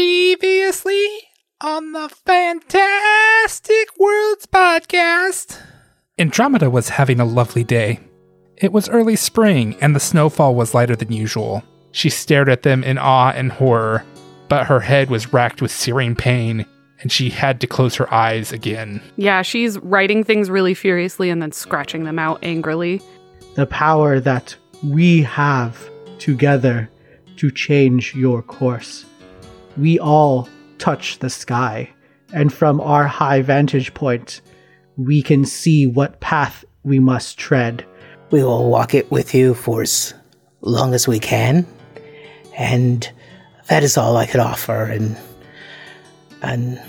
[0.00, 1.06] Previously
[1.60, 5.60] on the Fantastic Worlds podcast.
[6.18, 8.00] Andromeda was having a lovely day.
[8.56, 11.62] It was early spring and the snowfall was lighter than usual.
[11.92, 14.02] She stared at them in awe and horror,
[14.48, 16.64] but her head was racked with searing pain
[17.02, 19.02] and she had to close her eyes again.
[19.16, 23.02] Yeah, she's writing things really furiously and then scratching them out angrily.
[23.54, 26.88] The power that we have together
[27.36, 29.04] to change your course.
[29.80, 31.88] We all touch the sky,
[32.34, 34.42] and from our high vantage point,
[34.96, 37.86] we can see what path we must tread.
[38.30, 40.12] We will walk it with you for as
[40.60, 41.66] long as we can,
[42.58, 43.10] and
[43.68, 44.84] that is all I could offer.
[44.84, 45.16] And
[46.42, 46.80] and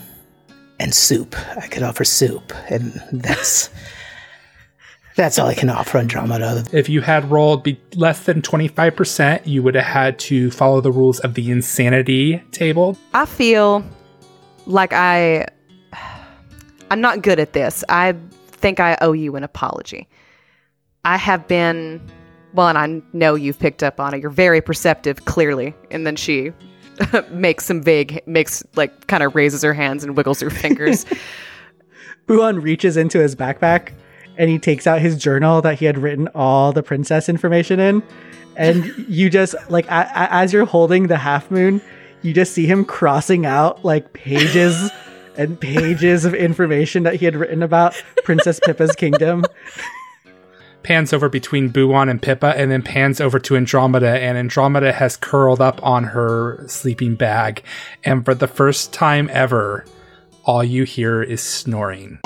[0.80, 1.36] and soup.
[1.58, 3.70] I could offer soup, and that's
[5.21, 6.66] that's all I can offer Andromeda.
[6.71, 10.91] If you had rolled be less than 25%, you would have had to follow the
[10.91, 12.97] rules of the insanity table.
[13.13, 13.84] I feel
[14.66, 15.45] like I
[16.89, 17.83] I'm not good at this.
[17.88, 18.16] I
[18.47, 20.09] think I owe you an apology.
[21.05, 22.02] I have been
[22.53, 24.22] well, and I know you've picked up on it.
[24.22, 25.73] You're very perceptive, clearly.
[25.89, 26.52] And then she
[27.30, 31.06] makes some vague, makes like kind of raises her hands and wiggles her fingers.
[32.28, 33.94] Buon reaches into his backpack
[34.38, 38.04] and he takes out his journal that he had written all the princess information in.
[38.56, 41.82] And you just, like, a- a- as you're holding the half moon,
[42.22, 44.92] you just see him crossing out like pages
[45.38, 49.44] and pages of information that he had written about Princess Pippa's kingdom.
[50.84, 55.16] Pans over between Buon and Pippa, and then pans over to Andromeda, and Andromeda has
[55.16, 57.62] curled up on her sleeping bag.
[58.04, 59.86] And for the first time ever,
[60.44, 62.18] all you hear is snoring.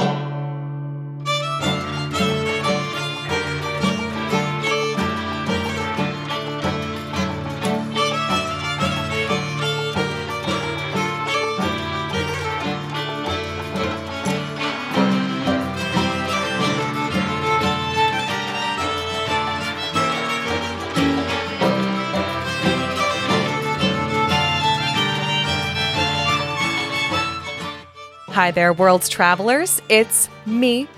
[28.35, 29.81] Hi there, world's travelers.
[29.87, 30.89] It's me,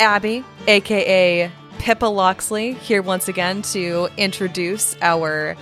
[0.00, 5.56] Abby, aka Pippa Loxley, here once again to introduce our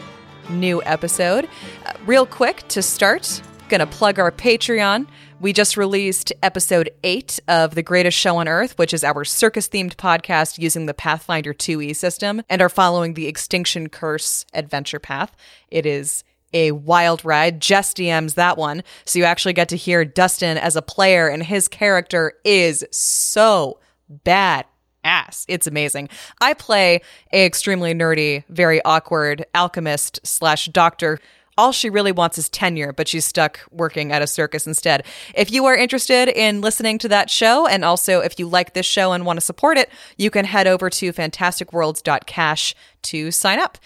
[0.49, 1.49] new episode.
[1.85, 5.09] Uh, real quick to start, gonna plug our Patreon.
[5.41, 9.69] We just released episode 8 of The Greatest Show on Earth, which is our circus
[9.69, 15.35] themed podcast using the Pathfinder 2e system and are following the Extinction Curse adventure path.
[15.69, 16.23] It is
[16.53, 17.61] a wild ride.
[17.61, 18.83] Jess DMs that one.
[19.05, 23.79] So you actually get to hear Dustin as a player, and his character is so
[24.09, 24.67] bad
[25.05, 25.45] ass.
[25.49, 26.09] It's amazing.
[26.41, 27.01] I play
[27.33, 31.19] a extremely nerdy, very awkward alchemist slash doctor.
[31.57, 35.05] All she really wants is tenure, but she's stuck working at a circus instead.
[35.35, 38.87] If you are interested in listening to that show, and also if you like this
[38.87, 43.79] show and want to support it, you can head over to fantasticworlds.cash to sign up.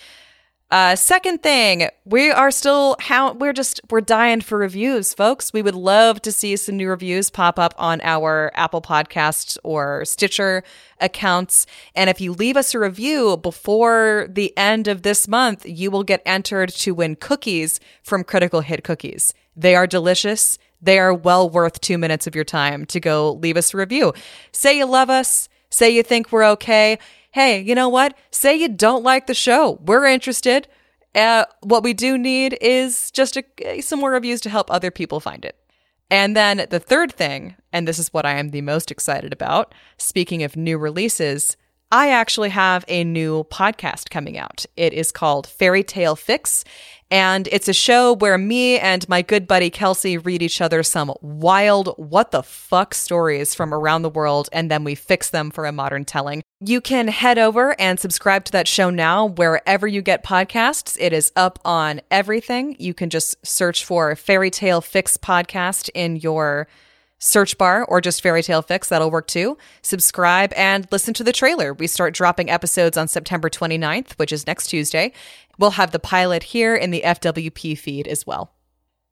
[0.72, 5.52] Uh, second thing, we are still how we're just we're dying for reviews, folks.
[5.52, 10.06] We would love to see some new reviews pop up on our Apple Podcasts or
[10.06, 10.64] Stitcher
[10.98, 11.66] accounts.
[11.94, 16.04] And if you leave us a review before the end of this month, you will
[16.04, 19.34] get entered to win cookies from Critical Hit Cookies.
[19.54, 20.58] They are delicious.
[20.80, 24.14] They are well worth two minutes of your time to go leave us a review.
[24.52, 25.50] Say you love us.
[25.68, 26.98] Say you think we're okay
[27.32, 28.16] hey, you know what?
[28.30, 29.78] Say you don't like the show.
[29.84, 30.68] We're interested.
[31.14, 35.20] Uh, what we do need is just a, some more reviews to help other people
[35.20, 35.56] find it.
[36.10, 39.74] And then the third thing, and this is what I am the most excited about,
[39.96, 41.56] speaking of new releases,
[41.94, 44.64] I actually have a new podcast coming out.
[44.78, 46.64] It is called Fairy Tale Fix,
[47.10, 51.12] and it's a show where me and my good buddy Kelsey read each other some
[51.20, 55.66] wild, what the fuck stories from around the world, and then we fix them for
[55.66, 56.42] a modern telling.
[56.60, 60.96] You can head over and subscribe to that show now wherever you get podcasts.
[60.98, 62.74] It is up on everything.
[62.78, 66.68] You can just search for Fairy Tale Fix podcast in your
[67.22, 68.88] search bar or just Fairy Tale Fix.
[68.88, 69.56] That'll work too.
[69.80, 71.72] Subscribe and listen to the trailer.
[71.72, 75.12] We start dropping episodes on September 29th, which is next Tuesday.
[75.56, 78.52] We'll have the pilot here in the FWP feed as well.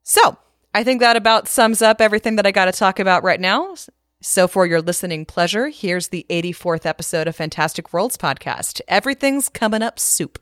[0.02, 0.36] So,
[0.74, 3.74] I think that about sums up everything that I got to talk about right now.
[4.20, 8.80] So, for your listening pleasure, here's the 84th episode of Fantastic Worlds podcast.
[8.88, 10.40] Everything's coming up soup.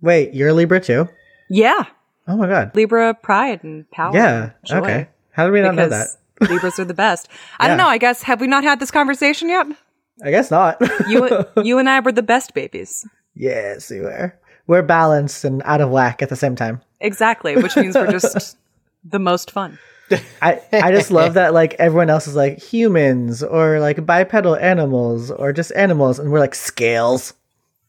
[0.00, 1.08] Wait, you're a Libra too?
[1.48, 1.84] Yeah.
[2.26, 2.72] Oh my god.
[2.74, 4.12] Libra pride and power.
[4.14, 4.42] Yeah.
[4.42, 4.76] and joy.
[4.78, 5.08] Okay.
[5.36, 6.08] How did we not know that?
[6.40, 7.28] Libras are the best.
[7.60, 7.86] I don't know.
[7.86, 9.66] I guess have we not had this conversation yet?
[10.24, 10.80] I guess not.
[11.08, 13.06] You you and I were the best babies.
[13.34, 14.34] yes, we were.
[14.66, 16.80] We're balanced and out of whack at the same time.
[17.00, 18.56] Exactly, which means we're just
[19.04, 19.78] the most fun.
[20.40, 25.30] I, I just love that like everyone else is like humans or like bipedal animals
[25.30, 27.34] or just animals and we're like scales.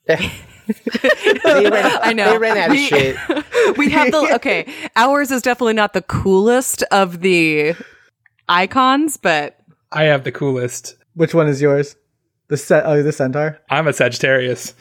[1.43, 2.31] They ran, I know.
[2.31, 3.15] They ran out of We- shit.
[3.77, 4.65] we have the okay.
[4.95, 7.73] Ours is definitely not the coolest of the
[8.49, 9.57] icons, but
[9.91, 10.95] I have the coolest.
[11.15, 11.95] Which one is yours?
[12.49, 13.59] The set oh the centaur?
[13.69, 14.73] I'm a Sagittarius.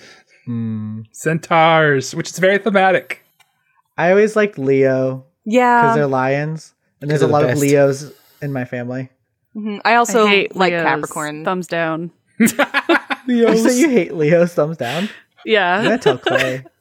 [1.13, 3.25] Centaurs, which is very thematic.
[3.99, 6.75] I always liked Leo Yeah, because they're lions.
[7.01, 7.59] And there's a they're lot the of.
[7.59, 8.13] Leos
[8.43, 9.11] in my family.
[9.57, 9.81] Mhm.
[9.85, 10.85] I also I hate like Leos.
[10.85, 11.45] Capricorn.
[11.45, 12.11] Thumbs down.
[13.29, 15.09] You say you hate Leos, thumbs down.
[15.47, 15.79] Yeah.
[15.79, 16.65] I'm gonna tell Clay.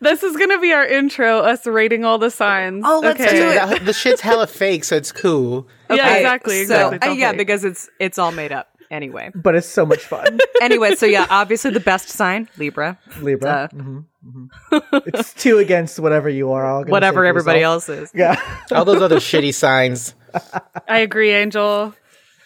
[0.00, 2.84] This is gonna be our intro, us rating all the signs.
[2.86, 3.34] Oh, let's okay.
[3.34, 3.78] do it.
[3.80, 5.66] The, the shit's hella fake, so it's cool.
[5.90, 6.64] Yeah, Okay, exactly.
[6.64, 6.96] So Exactly.
[6.96, 7.38] It's uh, all yeah, fake.
[7.38, 9.32] because it's it's all made up anyway.
[9.34, 10.38] but it's so much fun.
[10.62, 13.68] anyway, so yeah, obviously the best sign Libra, Libra.
[13.74, 14.04] Mhm.
[15.06, 16.80] it's two against whatever you are all.
[16.82, 17.88] gonna say whatever for everybody yourself.
[17.88, 18.12] else is.
[18.14, 18.40] Yeah.
[18.70, 20.14] All those other shitty signs.
[20.88, 21.94] I agree, Angel.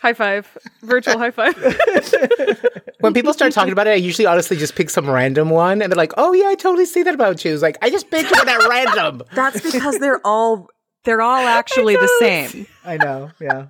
[0.01, 0.57] High five.
[0.83, 1.55] Virtual high five.
[3.01, 5.93] When people start talking about it, I usually honestly just pick some random one, and
[5.93, 8.33] they're like, "Oh yeah, I totally see that about you." It's like I just picked
[8.33, 9.23] one at random.
[9.35, 10.69] That's because they're all
[11.05, 12.67] they're all actually the same.
[12.85, 13.31] I know.
[13.41, 13.67] Yeah.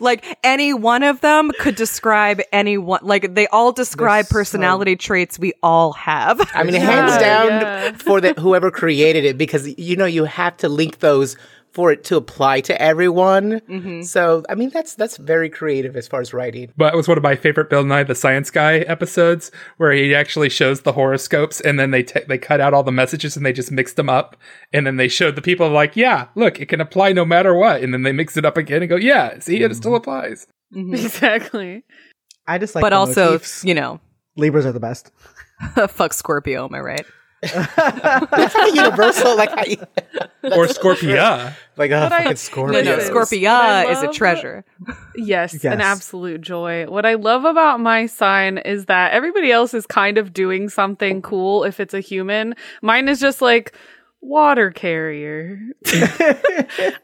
[0.00, 2.98] Like any one of them could describe anyone.
[3.02, 6.40] Like they all describe They're so- personality traits we all have.
[6.52, 7.92] I mean, Yeah, hands down yeah.
[7.92, 11.36] for the whoever created it because you know you have to link those
[11.72, 13.60] for it to apply to everyone.
[13.60, 14.02] Mm-hmm.
[14.02, 16.72] So I mean, that's that's very creative as far as writing.
[16.76, 20.14] But it was one of my favorite Bill Nye the Science Guy episodes where he
[20.14, 23.44] actually shows the horoscopes and then they ta they cut out all the messages and
[23.44, 24.36] they just mixed them up
[24.72, 27.82] and then they showed the people like, yeah, look, it can apply no matter what,
[27.82, 30.46] and then they mix it up again and go, yeah, see, it still applies.
[30.74, 31.84] exactly.
[32.46, 33.64] I just like but the also, motifs.
[33.64, 34.00] you know,
[34.36, 35.10] Libras are the best.
[35.88, 36.64] fuck Scorpio.
[36.64, 37.06] Am I right?
[37.42, 39.36] That's kind of universal.
[39.36, 39.76] Like, I,
[40.42, 41.54] Or Scorpia.
[41.76, 42.72] like oh, I- fucking No, Scorpio.
[42.78, 43.06] No, no, Yes.
[43.06, 44.64] Scorpio is a treasure.
[45.16, 45.64] Yes, Yes.
[45.64, 46.86] an absolute joy.
[46.86, 51.22] What I love about my sign is that everybody else is kind of doing something
[51.22, 52.54] cool if it's a human.
[52.82, 53.74] Mine is just like
[54.20, 55.58] water carrier.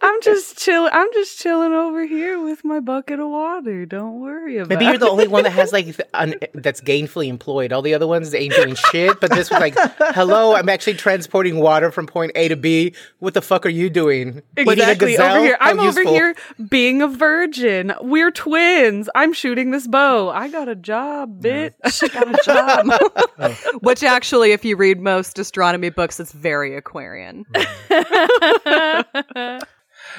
[0.02, 0.90] I'm just chilling.
[0.92, 3.86] I'm just chilling over here with my bucket of water.
[3.86, 4.74] Don't worry about it.
[4.74, 7.72] Maybe you're the only one that has like th- un- that's gainfully employed.
[7.72, 9.20] All the other ones ain't doing shit.
[9.20, 9.74] But this was like,
[10.14, 12.94] hello, I'm actually transporting water from point A to B.
[13.18, 14.42] What the fuck are you doing?
[14.56, 15.56] Eating a Exactly over here.
[15.60, 16.34] How I'm over here
[16.68, 17.92] being a virgin.
[18.00, 19.08] We're twins.
[19.14, 20.28] I'm shooting this bow.
[20.30, 21.72] I got a job, bitch.
[21.84, 23.12] I got a job.
[23.38, 23.54] Oh.
[23.80, 26.74] Which actually, if you read most astronomy books, it's very
[27.06, 27.44] Aquarian.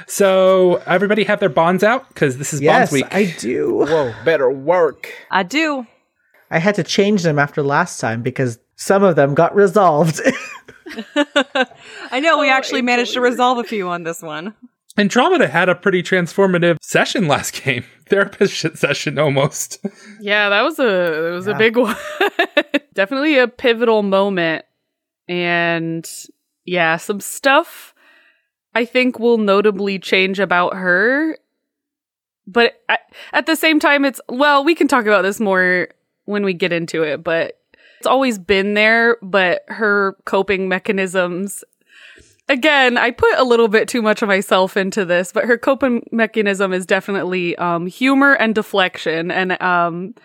[0.06, 3.16] So everybody have their bonds out because this is Yes, Bonds Week.
[3.16, 3.80] I do.
[3.80, 5.12] Whoa, better work.
[5.32, 5.88] I do.
[6.52, 10.22] I had to change them after last time because some of them got resolved.
[12.12, 14.54] I know we oh, actually managed to resolve a few on this one.
[14.98, 19.80] Andromeda had a pretty transformative session last game, therapist session almost.
[20.20, 21.56] Yeah, that was a it was Yeah.
[21.56, 21.96] a big one.
[22.94, 24.66] Definitely a pivotal moment.
[25.28, 26.08] And
[26.68, 27.96] yeah, some stuff
[28.76, 31.38] I think will notably change about her.
[32.46, 32.82] But
[33.34, 35.88] at, the same time it's well, we can talk about this more
[36.26, 37.60] when we get into it, but
[37.98, 41.64] it's always been there, but her coping mechanisms
[42.50, 46.08] again, I put a little bit too much of myself into this, but her coping
[46.12, 50.16] mechanism is definitely um, humor and deflection and um,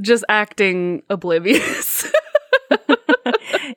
[0.00, 2.10] just acting oblivious.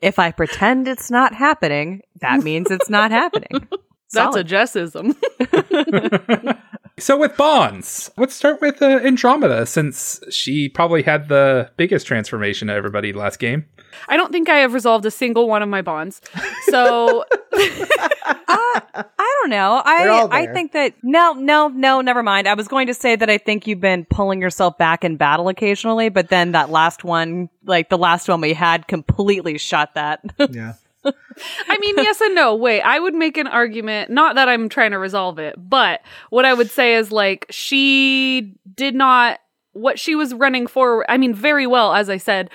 [0.02, 3.68] If I pretend it's not happening, that means it's not happening.
[4.12, 5.16] That's a Jessism.
[7.00, 12.70] So with Bonds, let's start with uh, Andromeda since she probably had the biggest transformation
[12.70, 13.66] of everybody last game.
[14.08, 16.22] I don't think I have resolved a single one of my bonds.
[16.64, 19.82] So I don't know.
[19.84, 22.48] I all I think that no, no, no, never mind.
[22.48, 25.48] I was going to say that I think you've been pulling yourself back in battle
[25.50, 30.22] occasionally, but then that last one, like the last one we had, completely shot that.
[30.52, 30.74] yeah.
[31.06, 32.56] I mean, yes and no.
[32.56, 36.46] Wait, I would make an argument, not that I'm trying to resolve it, but what
[36.46, 39.40] I would say is like she did not
[39.74, 41.10] what she was running for.
[41.10, 42.50] I mean, very well, as I said,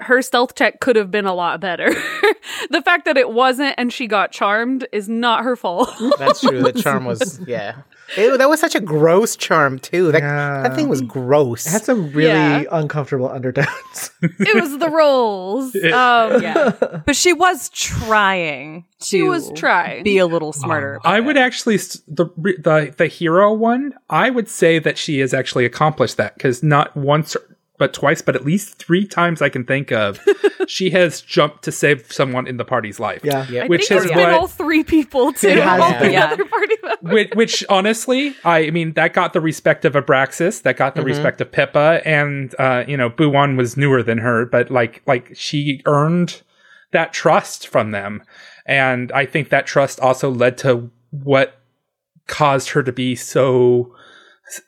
[0.00, 1.90] her stealth check could have been a lot better.
[2.70, 5.90] the fact that it wasn't and she got charmed is not her fault.
[6.18, 6.62] That's true.
[6.62, 7.78] The charm was yeah.
[8.16, 10.10] Ew, that was such a gross charm too.
[10.12, 10.62] That Yeah.
[10.62, 11.66] that thing was gross.
[11.66, 12.62] It had some really Yeah.
[12.70, 14.10] uncomfortable undertones.
[14.22, 15.74] it was the roles.
[15.76, 15.82] Um,
[16.42, 16.72] yeah,
[17.04, 19.06] but she was trying to.
[19.06, 20.02] She was trying.
[20.04, 20.98] be a little smarter.
[21.04, 23.94] I would actually the the the hero one.
[24.10, 27.36] I would say that she has actually accomplished that because not once
[27.78, 30.20] but twice, but at least three times I can think of,
[30.66, 33.20] she has jumped to save someone in the party's life.
[33.24, 33.46] Yeah.
[33.48, 33.64] Yeah.
[33.64, 35.48] I Which think it's been what- all three people too.
[35.48, 36.12] It has all been.
[36.12, 36.32] Yeah.
[36.32, 37.12] other party members.
[37.12, 41.40] which, which honestly, I mean, that got the respect of Abraxas, that got the respect
[41.40, 45.80] of Pippa, and uh, you know, Buon was newer than her, but like, like she
[45.86, 46.42] earned
[46.90, 48.22] that trust from them,
[48.66, 51.60] and I think that trust also led to what
[52.26, 53.94] caused her to be so,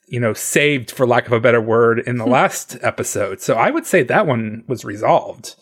[0.09, 2.31] you know, saved, for lack of a better word, in the hmm.
[2.31, 3.41] last episode.
[3.41, 5.57] So I would say that one was resolved.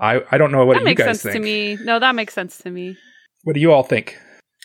[0.00, 1.34] I I don't know what That you makes guys sense think.
[1.34, 1.78] to me.
[1.82, 2.96] No, that makes sense to me.
[3.44, 4.18] What do you all think?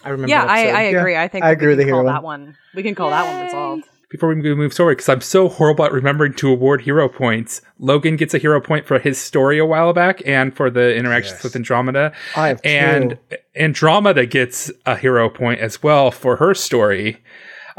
[0.03, 0.29] I remember.
[0.29, 0.77] Yeah, that I, episode.
[0.77, 0.99] I Yeah.
[0.99, 1.17] agree.
[1.17, 2.55] I think I agree with the call hero that one.
[2.75, 3.83] We can call that one resolved.
[4.09, 7.61] before we move forward, because I'm so horrible at remembering to award hero points.
[7.77, 11.35] Logan gets a hero point for his story a while back and for the interactions
[11.37, 11.43] Yes.
[11.43, 12.11] with Andromeda.
[12.35, 12.69] I have two.
[12.69, 13.17] And
[13.55, 17.21] Andromeda gets a hero point as well for her story,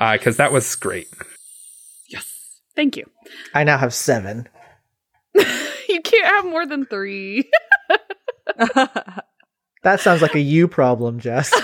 [0.01, 1.09] because that was great.
[2.09, 3.05] Yes, thank you.
[3.55, 4.49] I now have seven.
[5.89, 7.51] You can't have more than three.
[9.83, 11.51] That sounds like a you problem, Jess.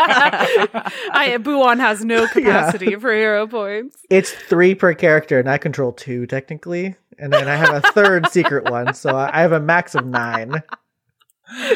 [0.00, 3.98] I Buon has no capacity for hero points.
[4.10, 8.28] it's three per character, and I control two technically, and then I have a third
[8.28, 10.62] secret one, so I I have a max of nine.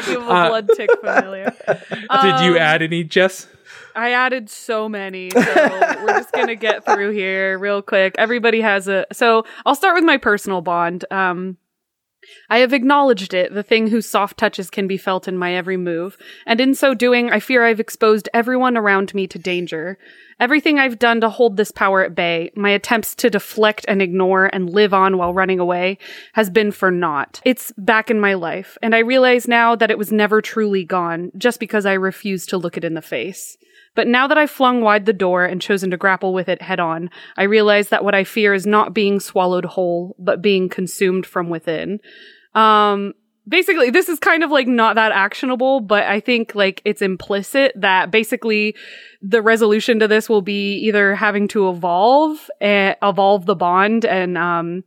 [0.07, 1.53] You have a Uh, blood tick familiar.
[1.67, 3.47] Did you Um, add any, Jess?
[3.95, 5.29] I added so many.
[5.31, 5.39] So
[6.03, 8.15] we're just gonna get through here real quick.
[8.17, 11.05] Everybody has a so I'll start with my personal bond.
[11.11, 11.57] Um
[12.49, 15.77] I have acknowledged it, the thing whose soft touches can be felt in my every
[15.77, 19.97] move, and in so doing, I fear I've exposed everyone around me to danger.
[20.41, 24.47] Everything I've done to hold this power at bay, my attempts to deflect and ignore
[24.47, 25.99] and live on while running away,
[26.33, 27.39] has been for naught.
[27.45, 31.31] It's back in my life, and I realize now that it was never truly gone,
[31.37, 33.55] just because I refused to look it in the face.
[33.93, 36.79] But now that I've flung wide the door and chosen to grapple with it head
[36.79, 41.27] on, I realize that what I fear is not being swallowed whole, but being consumed
[41.27, 41.99] from within.
[42.55, 43.13] Um,
[43.47, 47.73] basically, this is kind of like not that actionable, but I think like it's implicit
[47.75, 48.75] that basically
[49.21, 54.37] the resolution to this will be either having to evolve, uh, evolve the bond and,
[54.37, 54.83] um,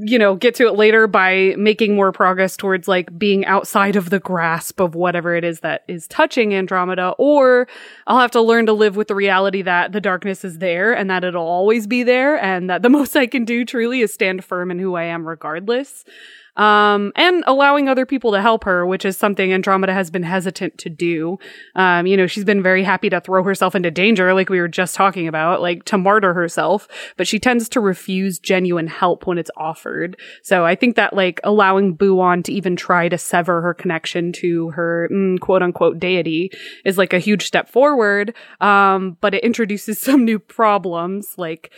[0.00, 4.10] you know, get to it later by making more progress towards like being outside of
[4.10, 7.68] the grasp of whatever it is that is touching Andromeda, or
[8.08, 11.08] I'll have to learn to live with the reality that the darkness is there and
[11.08, 14.44] that it'll always be there, and that the most I can do truly is stand
[14.44, 16.04] firm in who I am regardless.
[16.56, 20.78] Um, and allowing other people to help her, which is something Andromeda has been hesitant
[20.78, 21.38] to do.
[21.74, 24.68] Um, you know, she's been very happy to throw herself into danger, like we were
[24.68, 29.38] just talking about, like to martyr herself, but she tends to refuse genuine help when
[29.38, 30.16] it's offered.
[30.42, 34.70] So I think that like allowing Buon to even try to sever her connection to
[34.70, 36.50] her mm, quote unquote deity
[36.84, 38.34] is like a huge step forward.
[38.60, 41.72] Um, but it introduces some new problems, like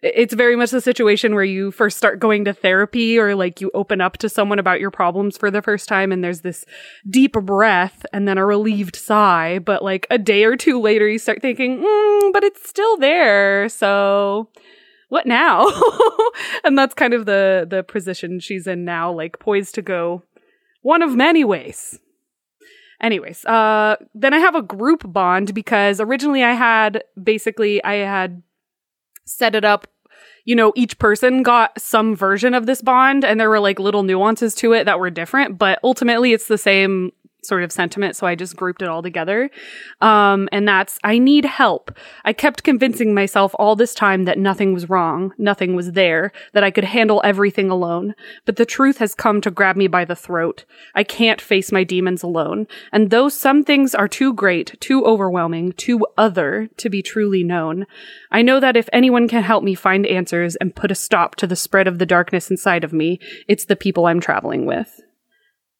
[0.00, 3.70] it's very much the situation where you first start going to therapy or like you
[3.74, 6.64] open up to someone about your problems for the first time and there's this
[7.10, 11.18] deep breath and then a relieved sigh but like a day or two later you
[11.18, 14.48] start thinking mm, but it's still there so
[15.08, 15.66] what now?
[16.64, 20.22] And that's kind of the the position she's in now like poised to go
[20.82, 21.98] one of many ways.
[23.00, 28.42] Anyways uh then i have a group bond because originally i had basically i had
[29.28, 29.86] set it up
[30.44, 34.02] you know each person got some version of this bond and there were like little
[34.02, 37.12] nuances to it that were different but ultimately it's the same
[37.48, 39.50] sort of sentiment so i just grouped it all together.
[40.00, 41.96] Um and that's i need help.
[42.24, 46.64] I kept convincing myself all this time that nothing was wrong nothing was there that
[46.64, 48.14] i could handle everything alone.
[48.44, 50.64] But the truth has come to grab me by the throat.
[50.94, 52.66] I can't face my demons alone.
[52.92, 57.86] And though some things are too great too overwhelming too other to be truly known
[58.30, 61.46] I know that if anyone can help me find answers and put a stop to
[61.46, 65.00] the spread of the darkness inside of me, it's the people I'm traveling with.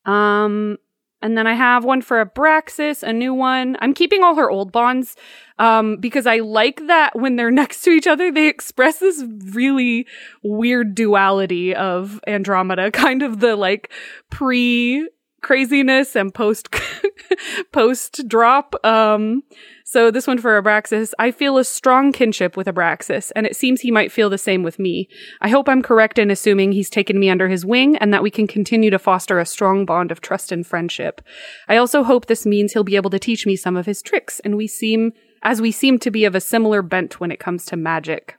[0.04, 0.78] Um,
[1.20, 3.76] and then I have one for Abraxas, a new one.
[3.80, 5.16] I'm keeping all her old bonds,
[5.58, 10.06] um, because I like that when they're next to each other, they express this really
[10.42, 13.90] weird duality of Andromeda, kind of the like
[14.30, 15.08] pre
[15.40, 16.68] craziness and post
[17.72, 18.74] post drop.
[18.84, 19.42] Um,
[19.90, 23.80] so this one for Abraxas, I feel a strong kinship with Abraxas, and it seems
[23.80, 25.08] he might feel the same with me.
[25.40, 28.30] I hope I'm correct in assuming he's taken me under his wing and that we
[28.30, 31.22] can continue to foster a strong bond of trust and friendship.
[31.70, 34.40] I also hope this means he'll be able to teach me some of his tricks,
[34.40, 37.64] and we seem as we seem to be of a similar bent when it comes
[37.66, 38.36] to magic.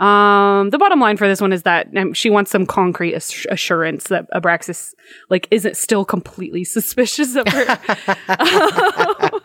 [0.00, 3.46] Um, the bottom line for this one is that um, she wants some concrete ass-
[3.50, 4.94] assurance that Abraxas
[5.28, 7.80] like isn't still completely suspicious of her.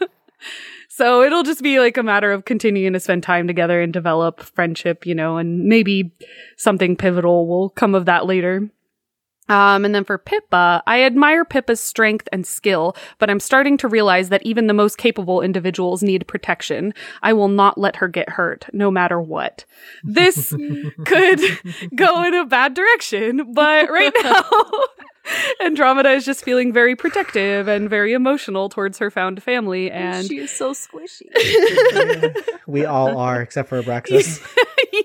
[1.00, 4.42] So it'll just be like a matter of continuing to spend time together and develop
[4.42, 6.12] friendship, you know, and maybe
[6.58, 8.70] something pivotal will come of that later.
[9.48, 13.88] Um, and then for Pippa, I admire Pippa's strength and skill, but I'm starting to
[13.88, 16.94] realize that even the most capable individuals need protection.
[17.24, 19.64] I will not let her get hurt, no matter what.
[20.04, 20.50] This
[21.06, 21.40] could
[21.96, 24.44] go in a bad direction, but right now,
[25.62, 30.40] Andromeda is just feeling very protective and very emotional towards her found family, and she
[30.40, 31.30] is so squishy.
[32.68, 34.46] We all are, except for Abraxas.
[34.94, 35.02] yeah.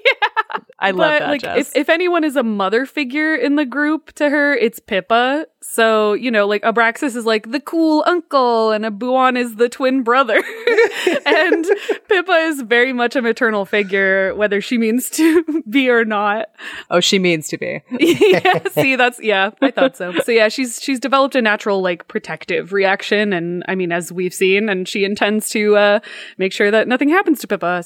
[0.79, 1.31] I love but that.
[1.31, 1.69] like Jess.
[1.71, 5.47] if, if anyone is a mother figure in the group to her, it's Pippa.
[5.63, 10.03] So, you know, like Abraxas is like the cool uncle and Abuon is the twin
[10.03, 10.37] brother.
[11.27, 11.67] and
[12.09, 16.49] Pippa is very much a maternal figure, whether she means to be or not.
[16.91, 17.81] oh, she means to be.
[17.99, 20.13] yeah, see, that's yeah, I thought so.
[20.21, 24.35] So yeah, she's she's developed a natural like protective reaction, and I mean, as we've
[24.35, 26.01] seen, and she intends to uh
[26.37, 27.85] make sure that nothing happens to Pippa.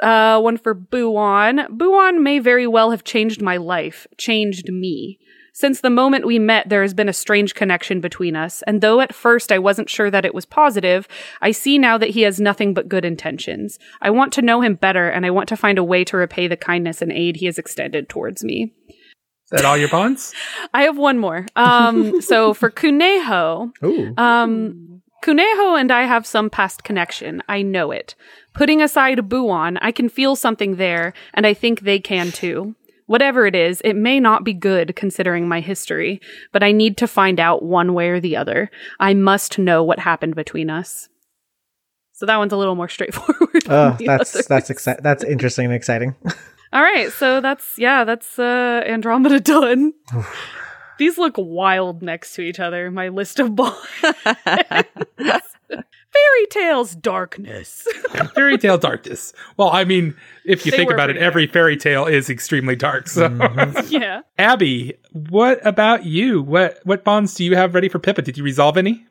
[0.00, 1.66] Uh, one for Buon.
[1.70, 5.18] Buon may very well have changed my life, changed me.
[5.56, 9.00] Since the moment we met, there has been a strange connection between us, and though
[9.00, 11.06] at first I wasn't sure that it was positive,
[11.40, 13.78] I see now that he has nothing but good intentions.
[14.02, 16.48] I want to know him better, and I want to find a way to repay
[16.48, 18.74] the kindness and aid he has extended towards me.
[18.88, 20.34] Is that all your bonds?
[20.74, 21.46] I have one more.
[21.54, 24.12] Um, so for Kuneho, Ooh.
[24.16, 24.93] um,
[25.24, 27.42] Kuneho and I have some past connection.
[27.48, 28.14] I know it.
[28.52, 32.74] Putting aside Buon, I can feel something there, and I think they can too.
[33.06, 36.20] Whatever it is, it may not be good considering my history,
[36.52, 38.70] but I need to find out one way or the other.
[39.00, 41.08] I must know what happened between us.
[42.12, 43.64] So that one's a little more straightforward.
[43.66, 44.46] Oh, that's others.
[44.46, 46.14] that's exci- That's interesting and exciting.
[46.74, 49.94] All right, so that's yeah, that's uh Andromeda done.
[50.98, 52.90] These look wild next to each other.
[52.90, 53.78] My list of bonds.
[56.14, 57.88] Fairy tales, darkness.
[58.34, 59.32] fairy tale darkness.
[59.56, 62.76] Well, I mean, if you They think about it, pretty every fairy tale is extremely
[62.76, 63.08] dark.
[63.08, 63.26] So,
[63.88, 64.20] yeah.
[64.38, 66.40] Abby, what about you?
[66.40, 68.22] What what bonds do you have ready for Pippa?
[68.22, 69.04] Did you resolve any?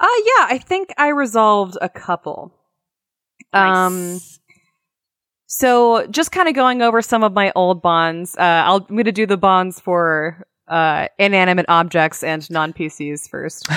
[0.00, 2.52] Uh yeah, I think I resolved a couple.
[3.52, 4.20] Um
[5.46, 8.36] so just kind of going over some of my old bonds.
[8.36, 13.68] Uh I'll, I'm going to do the bonds for uh inanimate objects and non-PCs first.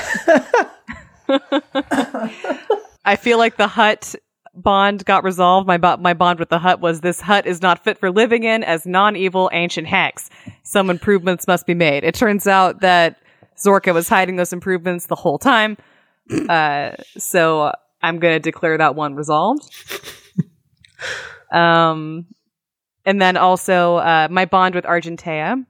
[3.05, 4.15] I feel like the hut
[4.57, 5.67] bond got resolved.
[5.67, 8.43] My bo- my bond with the hut was this hut is not fit for living
[8.43, 10.29] in as non-evil ancient hacks.
[10.63, 12.03] Some improvements must be made.
[12.03, 13.17] It turns out that
[13.57, 15.77] Zorka was hiding those improvements the whole time.
[16.49, 17.71] Uh, so
[18.01, 19.73] I'm going to declare that one resolved.
[21.53, 22.25] um,
[23.05, 25.65] and then also, uh, my bond with Argentea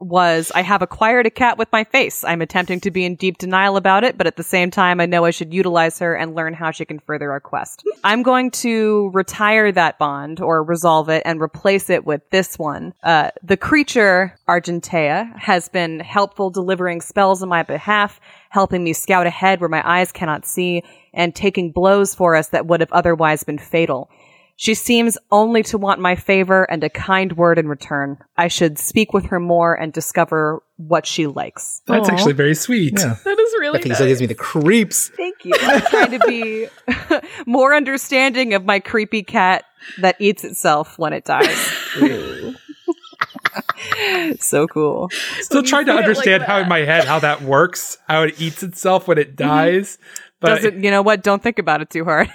[0.00, 2.24] was I have acquired a cat with my face.
[2.24, 5.06] I'm attempting to be in deep denial about it, but at the same time, I
[5.06, 7.84] know I should utilize her and learn how she can further our quest.
[8.04, 12.94] I'm going to retire that bond or resolve it and replace it with this one.
[13.02, 19.26] Uh, the creature, Argentea, has been helpful delivering spells on my behalf, helping me scout
[19.26, 20.82] ahead where my eyes cannot see,
[21.12, 24.10] and taking blows for us that would have otherwise been fatal.
[24.60, 28.18] She seems only to want my favor and a kind word in return.
[28.36, 31.80] I should speak with her more and discover what she likes.
[31.86, 32.12] That's Aw.
[32.12, 32.94] actually very sweet.
[32.98, 33.14] Yeah.
[33.24, 35.10] That is really I think so gives me the creeps.
[35.10, 35.52] Thank you.
[35.60, 36.66] I'm trying to be
[37.46, 39.64] more understanding of my creepy cat
[40.00, 41.56] that eats itself when it dies.
[44.40, 45.08] so cool.
[45.38, 48.24] Still trying to say it like understand how in my head how that works, how
[48.24, 49.48] it eats itself when it mm-hmm.
[49.48, 49.98] dies.
[50.40, 51.22] But Doesn't you know what?
[51.22, 52.28] Don't think about it too hard.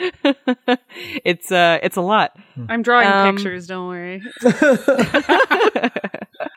[1.24, 2.32] it's uh it's a lot.
[2.68, 4.22] I'm drawing Um, pictures, don't worry.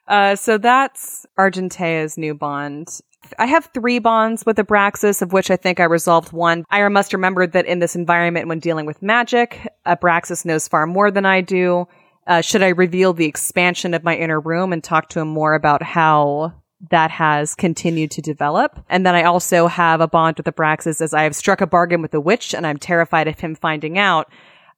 [0.07, 2.99] uh, so that's Argentea's new bond.
[3.39, 6.65] I have three bonds with Abraxas, of which I think I resolved one.
[6.69, 11.09] I must remember that in this environment, when dealing with magic, Abraxas knows far more
[11.09, 11.87] than I do.
[12.27, 15.55] Uh, should I reveal the expansion of my inner room and talk to him more
[15.55, 16.53] about how
[16.89, 18.83] that has continued to develop?
[18.89, 22.01] And then I also have a bond with Abraxas as I have struck a bargain
[22.01, 24.31] with the witch and I'm terrified of him finding out.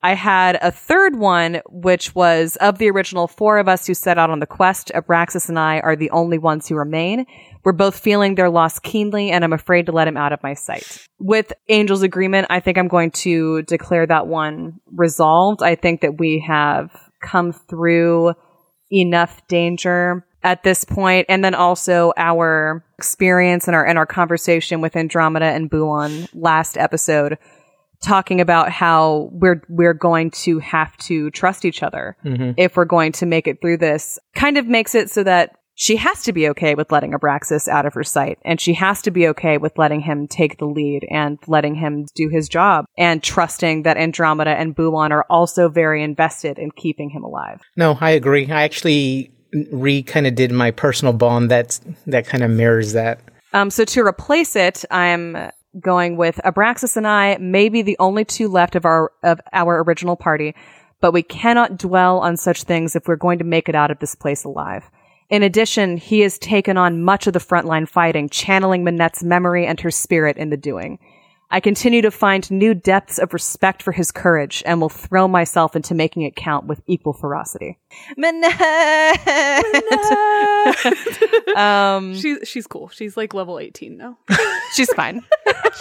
[0.05, 4.19] I had a third one, which was of the original four of us who set
[4.19, 7.25] out on the quest, Abraxas and I are the only ones who remain.
[7.63, 10.53] We're both feeling their loss keenly, and I'm afraid to let him out of my
[10.53, 11.07] sight.
[11.17, 15.63] With Angel's agreement, I think I'm going to declare that one resolved.
[15.63, 18.35] I think that we have come through
[18.91, 24.79] enough danger at this point, and then also our experience and our and our conversation
[24.79, 27.37] with Andromeda and Buon last episode
[28.03, 32.51] talking about how we're we're going to have to trust each other mm-hmm.
[32.57, 35.97] if we're going to make it through this kind of makes it so that she
[35.97, 39.11] has to be okay with letting Abraxas out of her sight, and she has to
[39.11, 43.21] be okay with letting him take the lead and letting him do his job, and
[43.21, 47.61] trusting that Andromeda and Buon are also very invested in keeping him alive.
[47.75, 48.49] No, I agree.
[48.49, 49.34] I actually
[49.71, 53.19] re kind of did my personal bond that's that kind of mirrors that.
[53.53, 58.47] Um, so to replace it, I'm going with Abraxas and I, maybe the only two
[58.47, 60.55] left of our of our original party,
[61.01, 63.99] but we cannot dwell on such things if we're going to make it out of
[63.99, 64.89] this place alive.
[65.29, 69.79] In addition, he has taken on much of the frontline fighting, channeling Manette's memory and
[69.79, 70.99] her spirit in the doing.
[71.55, 75.73] I continue to find new depths of respect for his courage and will throw myself
[75.73, 77.79] into making it count with equal ferocity.
[78.17, 78.53] Manette!
[81.55, 82.89] um, She's she's cool.
[82.89, 84.17] She's like level 18 now.
[84.75, 85.21] she's fine.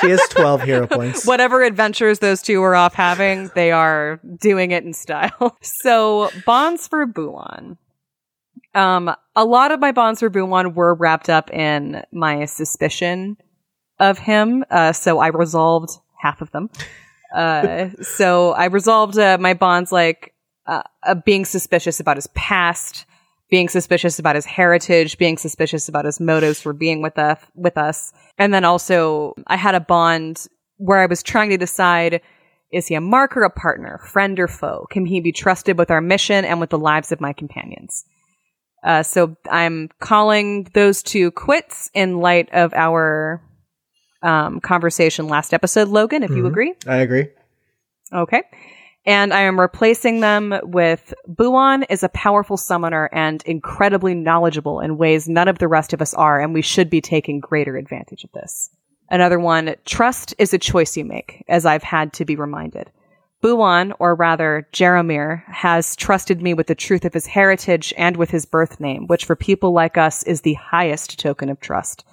[0.01, 1.27] She has 12 hero points.
[1.27, 5.59] Whatever adventures those two are off having, they are doing it in style.
[5.61, 7.79] So, bonds for Buon.
[8.77, 13.39] Um, a lot of my bonds for Buon were wrapped up in my suspicion
[13.99, 14.65] of him.
[14.71, 16.71] Uh, so I resolved half of them.
[17.35, 20.35] Uh, so I resolved uh, my bonds like
[20.67, 20.83] uh,
[21.25, 23.07] being suspicious about his past,
[23.51, 27.77] being suspicious about his heritage, being suspicious about his motives for being with us, with
[27.77, 32.21] us, and then also I had a bond where I was trying to decide.
[32.73, 34.87] Is he a marker, a partner, friend, or foe?
[34.91, 38.05] Can he be trusted with our mission and with the lives of my companions?
[38.83, 43.41] Uh, so I'm calling those two quits in light of our
[44.25, 46.49] um, conversation last episode, Logan, if you Mhm.
[46.49, 46.75] agree.
[46.87, 47.29] I agree.
[48.13, 48.43] Okay.
[49.07, 54.97] And I am replacing them with Buon is a powerful summoner and incredibly knowledgeable in
[54.97, 58.25] ways none of the rest of us are, and we should be taking greater advantage
[58.25, 58.71] of this.
[59.11, 62.91] Another one, trust is a choice you make, as I've had to be reminded.
[63.43, 68.31] Buon, or rather Jeromir, has trusted me with the truth of his heritage and with
[68.31, 72.07] his birth name, which for people like us is the highest token of trust.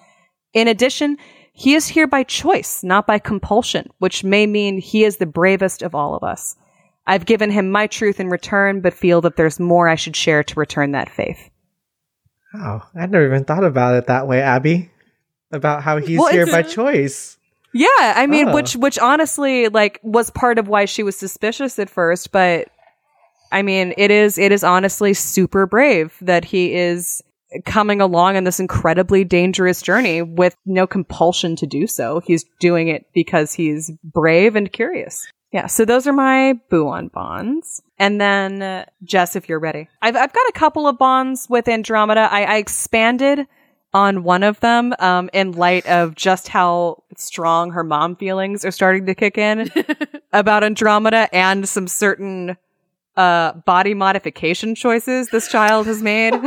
[0.54, 1.16] In addition,
[1.62, 5.84] he is here by choice, not by compulsion, which may mean he is the bravest
[5.84, 6.56] of all of us.
[7.06, 10.44] I've given him my truth in return, but feel that there's more I should share
[10.44, 11.52] to return that faith.
[12.56, 14.90] Oh, I'd never even thought about it that way, Abby.
[15.52, 17.38] About how he's Well, here by choice.
[17.74, 18.56] Yeah, I mean, Oh.
[18.56, 22.70] which which honestly like was part of why she was suspicious at first, but
[23.52, 27.22] I mean, it is it is honestly super brave that he is
[27.66, 32.22] coming along on this incredibly dangerous journey with no compulsion to do so.
[32.26, 35.28] He's doing it because he's brave and curious.
[35.52, 37.82] Yeah, so those are my Buon bonds.
[38.00, 41.68] And then, uh, Jess, if you're ready, I've, I've got a couple of bonds with
[41.68, 42.30] Andromeda.
[42.32, 43.48] I, I expanded
[43.94, 48.72] on one of them um, in light of just how strong her mom feelings are
[48.72, 49.70] starting to kick in
[50.34, 52.56] about Andromeda and some certain
[53.18, 56.34] uh, body modification choices this child has made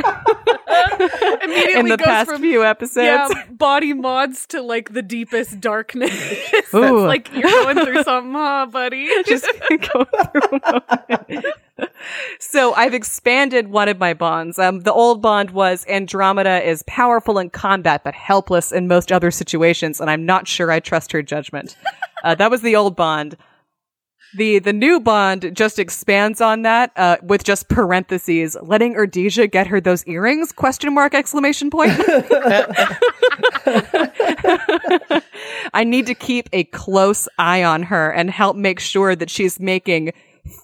[1.44, 3.04] Immediately in the goes past from few episodes.
[3.34, 6.12] yeah, body mods to like the deepest darkness.
[6.52, 7.06] That's Ooh.
[7.06, 9.08] like you're going through something, huh, buddy?
[9.26, 10.72] just go through a
[11.30, 11.46] moment.
[12.40, 14.58] so I've expanded one of my bonds.
[14.58, 19.30] Um, the old bond was Andromeda is powerful in combat but helpless in most other
[19.30, 21.76] situations, and I'm not sure I trust her judgment.
[22.24, 23.36] Uh, that was the old bond.
[24.36, 29.68] The the new bond just expands on that uh, with just parentheses, letting Erdesia get
[29.68, 30.50] her those earrings?
[30.50, 31.92] Question mark exclamation point.
[35.72, 39.60] I need to keep a close eye on her and help make sure that she's
[39.60, 40.12] making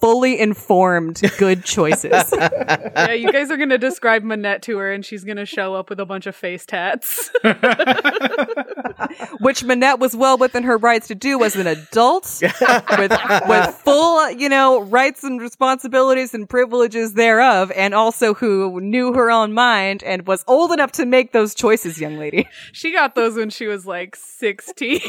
[0.01, 2.33] fully informed good choices.
[2.33, 6.01] yeah, you guys are gonna describe Manette to her, and she's gonna show up with
[6.01, 7.31] a bunch of face tats.
[9.41, 13.13] which Manette was well within her rights to do as an adult with
[13.49, 19.31] with full, you know, rights and responsibilities and privileges thereof, and also who knew her
[19.31, 22.47] own mind and was old enough to make those choices, young lady.
[22.73, 25.01] she got those when she was like sixteen.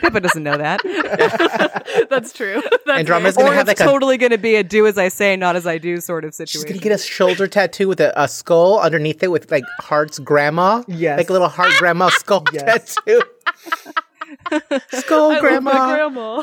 [0.00, 0.80] Pippa doesn't know that.
[2.10, 2.62] That's true.
[2.86, 5.08] That's Andromeda's gonna have it's like a totally going to be a do as I
[5.08, 6.46] say, not as I do sort of situation.
[6.52, 6.80] She's situation.
[6.80, 10.82] gonna get a shoulder tattoo with a, a skull underneath it with like Heart's grandma.
[10.86, 11.18] Yes.
[11.18, 12.94] Like a little heart grandma skull Yes.
[12.94, 13.20] tattoo.
[14.92, 15.70] skull I grandma.
[15.72, 16.42] love my grandma.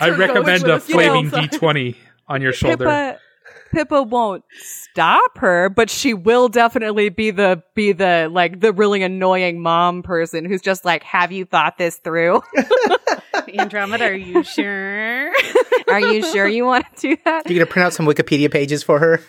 [0.00, 1.42] I recommend a a flaming skull.
[1.42, 1.96] D20
[2.28, 2.84] on your shoulder.
[2.84, 3.18] Pippa,
[3.72, 9.02] Pippa won't stop her, but she will definitely be the be the like the really
[9.02, 12.42] annoying mom person who's just like, "Have you thought this through?
[13.58, 15.32] Andromeda, are you sure?
[15.88, 18.82] Are you sure you want to do that?" You're gonna print out some Wikipedia pages
[18.82, 19.20] for her.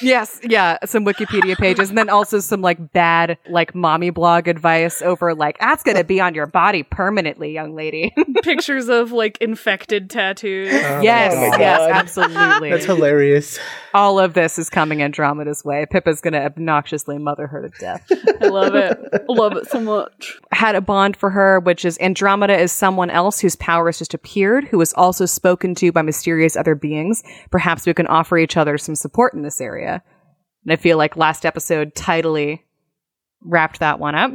[0.00, 5.02] Yes, yeah, some Wikipedia pages, and then also some like bad like mommy blog advice
[5.02, 8.14] over like that's gonna be on your body permanently, young lady.
[8.42, 10.72] Pictures of like infected tattoos.
[10.72, 11.60] Oh yes, my God.
[11.60, 12.70] yes, absolutely.
[12.70, 13.58] That's hilarious.
[13.94, 15.86] All of this is coming Andromeda's way.
[15.90, 18.06] Pippa's gonna obnoxiously mother her to death.
[18.40, 18.98] I love it.
[19.12, 20.38] I love it so much.
[20.52, 24.64] Had a bond for her, which is Andromeda is someone else whose powers just appeared,
[24.64, 27.22] who was also spoken to by mysterious other beings.
[27.50, 30.02] Perhaps we can offer each other some support in this area.
[30.64, 32.64] And I feel like last episode tidily
[33.42, 34.32] wrapped that one up.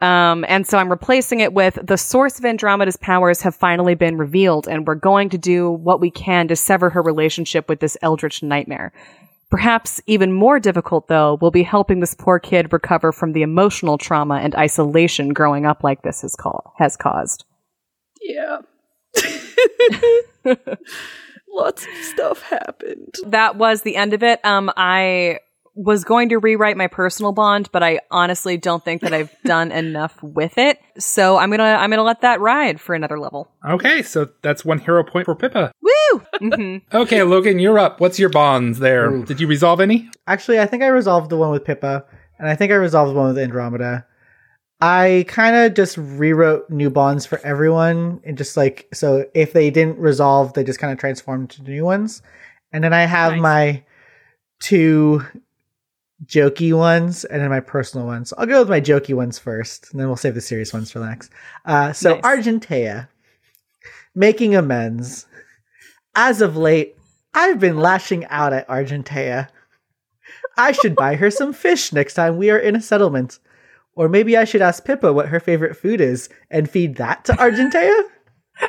[0.00, 4.16] Um, and so I'm replacing it with the source of Andromeda's powers have finally been
[4.16, 7.98] revealed, and we're going to do what we can to sever her relationship with this
[8.00, 8.92] eldritch nightmare.
[9.50, 13.98] Perhaps even more difficult, though, will be helping this poor kid recover from the emotional
[13.98, 17.44] trauma and isolation growing up like this has, ca- has caused.
[18.22, 18.58] Yeah.
[21.52, 23.14] Lots of stuff happened.
[23.26, 24.44] That was the end of it.
[24.44, 25.40] Um, I
[25.74, 29.72] was going to rewrite my personal bond, but I honestly don't think that I've done
[29.72, 30.78] enough with it.
[30.98, 33.50] So I'm gonna I'm gonna let that ride for another level.
[33.66, 35.72] Okay, so that's one hero point for Pippa.
[35.80, 36.22] Woo!
[36.38, 38.00] hmm Okay, Logan, you're up.
[38.00, 39.10] What's your bonds there?
[39.10, 39.24] Ooh.
[39.24, 40.10] Did you resolve any?
[40.26, 42.04] Actually, I think I resolved the one with Pippa,
[42.38, 44.06] and I think I resolved the one with Andromeda.
[44.80, 49.70] I kind of just rewrote new bonds for everyone, and just like so, if they
[49.70, 52.22] didn't resolve, they just kind of transformed to new ones.
[52.72, 53.40] And then I have Nice.
[53.42, 53.82] my
[54.60, 55.22] two
[56.24, 58.32] jokey ones, and then my personal ones.
[58.38, 61.00] I'll go with my jokey ones first, and then we'll save the serious ones for
[61.00, 61.30] next.
[61.64, 62.22] Uh, so Nice.
[62.22, 63.08] Argentea,
[64.14, 65.26] making amends.
[66.14, 66.96] As of late,
[67.34, 69.48] I've been lashing out at Argentea.
[70.56, 73.38] I should buy her some fish next time we are in a settlement.
[74.00, 77.32] Or maybe I should ask Pippa what her favorite food is and feed that to
[77.34, 78.00] Argentea?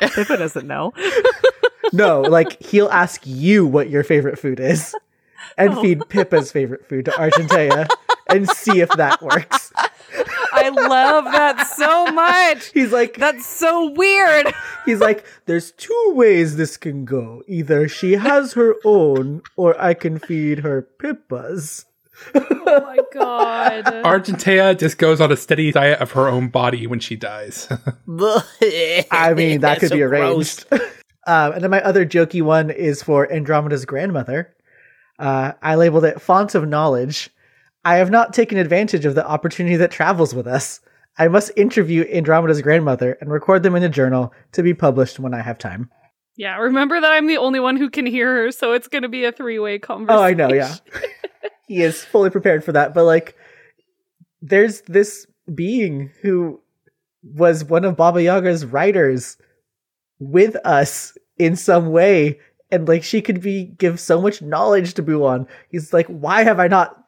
[0.14, 0.92] Pippa doesn't know.
[1.94, 4.94] No, like he'll ask you what your favorite food is
[5.58, 5.82] and oh.
[5.82, 7.86] feed Pippa's favorite food to Argentea
[8.28, 9.72] and see if that works.
[10.52, 12.70] I love that so much.
[12.72, 14.54] He's like That's so weird.
[14.86, 17.42] he's like there's two ways this can go.
[17.46, 21.84] Either she has her own or I can feed her Pippa's.
[22.34, 23.84] Oh my god.
[24.04, 27.68] Argentea just goes on a steady diet of her own body when she dies.
[28.08, 30.66] I mean, that could so be arranged.
[30.72, 30.80] um,
[31.26, 34.54] and then my other jokey one is for Andromeda's grandmother.
[35.18, 37.30] Uh, I labeled it Font of Knowledge.
[37.84, 40.80] I have not taken advantage of the opportunity that travels with us.
[41.18, 45.34] I must interview Andromeda's grandmother and record them in a journal to be published when
[45.34, 45.90] I have time.
[46.36, 49.24] Yeah, remember that I'm the only one who can hear her, so it's gonna be
[49.24, 50.18] a three way conversation.
[50.18, 50.76] Oh, I know, yeah.
[51.66, 52.94] He is fully prepared for that.
[52.94, 53.36] But, like,
[54.40, 56.60] there's this being who
[57.22, 59.36] was one of Baba Yaga's riders
[60.18, 62.40] with us in some way.
[62.70, 65.46] And, like, she could be, give so much knowledge to Buon.
[65.68, 67.04] He's like, why have I not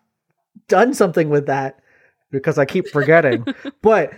[0.68, 1.80] done something with that?
[2.30, 3.46] Because I keep forgetting.
[3.82, 4.12] but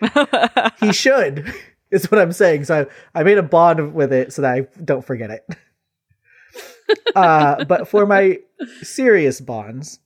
[0.80, 1.52] he should,
[1.90, 2.64] is what I'm saying.
[2.64, 5.46] So I, I made a bond with it so that I don't forget it.
[7.14, 8.38] Uh, but for my
[8.82, 10.00] serious bonds,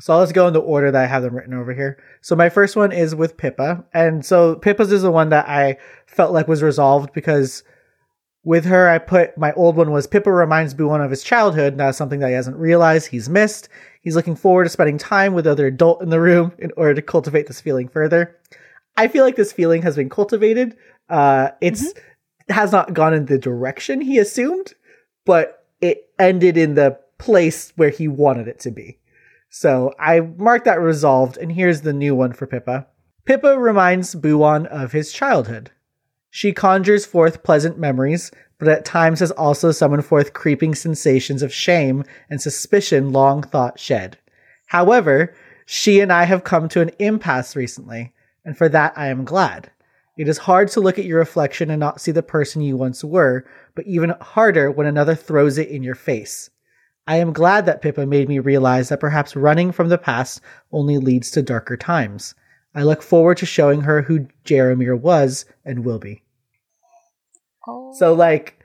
[0.00, 2.02] so let's go in the order that I have them written over here.
[2.20, 5.78] So my first one is with Pippa, and so Pippa's is the one that I
[6.06, 7.62] felt like was resolved because
[8.44, 11.76] with her, I put my old one was Pippa reminds Buon of his childhood.
[11.76, 13.68] That's something that he hasn't realized he's missed.
[14.02, 17.02] He's looking forward to spending time with other adult in the room in order to
[17.02, 18.36] cultivate this feeling further.
[18.96, 20.76] I feel like this feeling has been cultivated.
[21.08, 21.92] Uh, it's
[22.48, 24.74] has not gone in the direction he assumed,
[25.24, 28.98] but it ended in the place where he wanted it to be.
[29.48, 32.86] So I marked that resolved, and here's the new one for Pippa.
[33.24, 35.70] Pippa reminds Buon of his childhood.
[36.30, 41.52] She conjures forth pleasant memories, but at times has also summoned forth creeping sensations of
[41.52, 44.18] shame and suspicion long thought shed.
[44.66, 48.12] However, she and I have come to an impasse recently,
[48.44, 49.70] and for that I am glad.
[50.16, 53.04] It is hard to look at your reflection and not see the person you once
[53.04, 56.48] were, but even harder when another throws it in your face.
[57.06, 60.40] I am glad that Pippa made me realize that perhaps running from the past
[60.72, 62.34] only leads to darker times.
[62.74, 66.22] I look forward to showing her who Jeremir was and will be.
[67.68, 67.94] Oh.
[67.98, 68.58] So like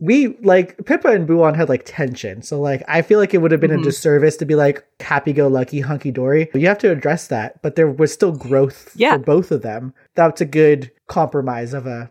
[0.00, 2.42] we like Pippa and Buon had like tension.
[2.42, 3.84] So like I feel like it would have been a Mhm.
[3.84, 6.48] disservice to be like happy go lucky, hunky dory.
[6.54, 7.60] You have to address that.
[7.62, 9.12] But there was still growth Yeah.
[9.12, 9.92] for both of them.
[10.16, 12.10] That's a good compromise of a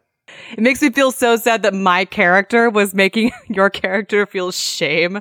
[0.56, 5.19] It makes me feel so sad that my character was making your character feel shame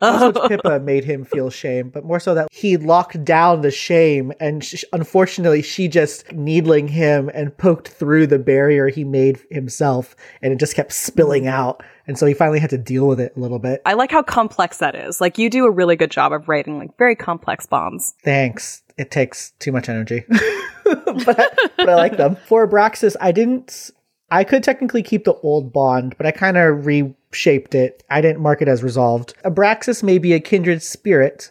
[0.00, 3.60] Not so much Pippa made him feel shame, but more so that he locked down
[3.60, 9.04] the shame, and sh- unfortunately, she just needling him and poked through the barrier he
[9.04, 11.50] made himself, and it just kept spilling mm.
[11.50, 11.82] out.
[12.06, 13.82] And so he finally had to deal with it a little bit.
[13.84, 15.20] I like how complex that is.
[15.20, 18.14] Like you do a really good job of writing like very complex bonds.
[18.24, 18.82] Thanks.
[18.96, 20.24] It takes too much energy,
[20.84, 22.36] but, I, but I like them.
[22.46, 23.90] For Abraxas, I didn't.
[24.30, 26.86] I could technically keep the old bond, but I kind of
[27.30, 28.02] reshaped it.
[28.10, 29.34] I didn't mark it as resolved.
[29.44, 31.50] Abraxas may be a kindred spirit,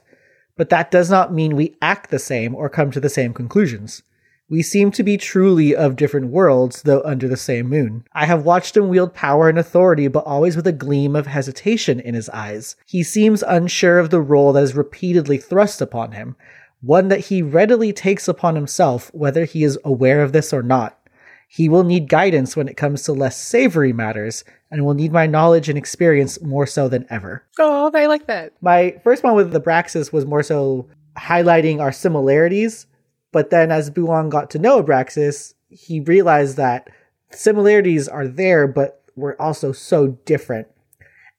[0.57, 4.03] but that does not mean we act the same or come to the same conclusions.
[4.49, 8.03] We seem to be truly of different worlds, though under the same moon.
[8.13, 11.99] I have watched him wield power and authority, but always with a gleam of hesitation
[11.99, 12.75] in his eyes.
[12.87, 16.35] He seems unsure of the role that is repeatedly thrust upon him,
[16.81, 20.99] one that he readily takes upon himself, whether he is aware of this or not.
[21.47, 25.25] He will need guidance when it comes to less savory matters, and will need my
[25.25, 27.43] knowledge and experience more so than ever.
[27.57, 28.53] Oh, I like that.
[28.61, 32.85] My first one with the Abraxas was more so highlighting our similarities,
[33.31, 36.89] but then as Buon got to know Abraxas, he realized that
[37.31, 40.67] similarities are there, but we're also so different.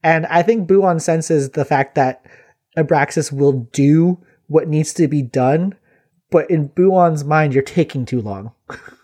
[0.03, 2.25] And I think Buon senses the fact that
[2.77, 5.75] Abraxas will do what needs to be done,
[6.31, 8.53] but in Buon's mind, you're taking too long.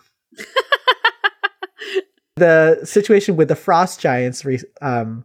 [2.37, 5.25] the situation with the frost giants re- um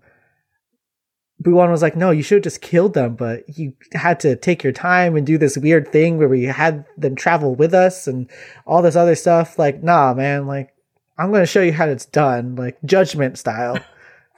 [1.41, 4.63] Buon was like, no, you should have just killed them, but you had to take
[4.63, 8.29] your time and do this weird thing where we had them travel with us and
[8.67, 9.57] all this other stuff.
[9.57, 10.71] Like, nah, man, like,
[11.17, 13.79] I'm going to show you how it's done, like judgment style.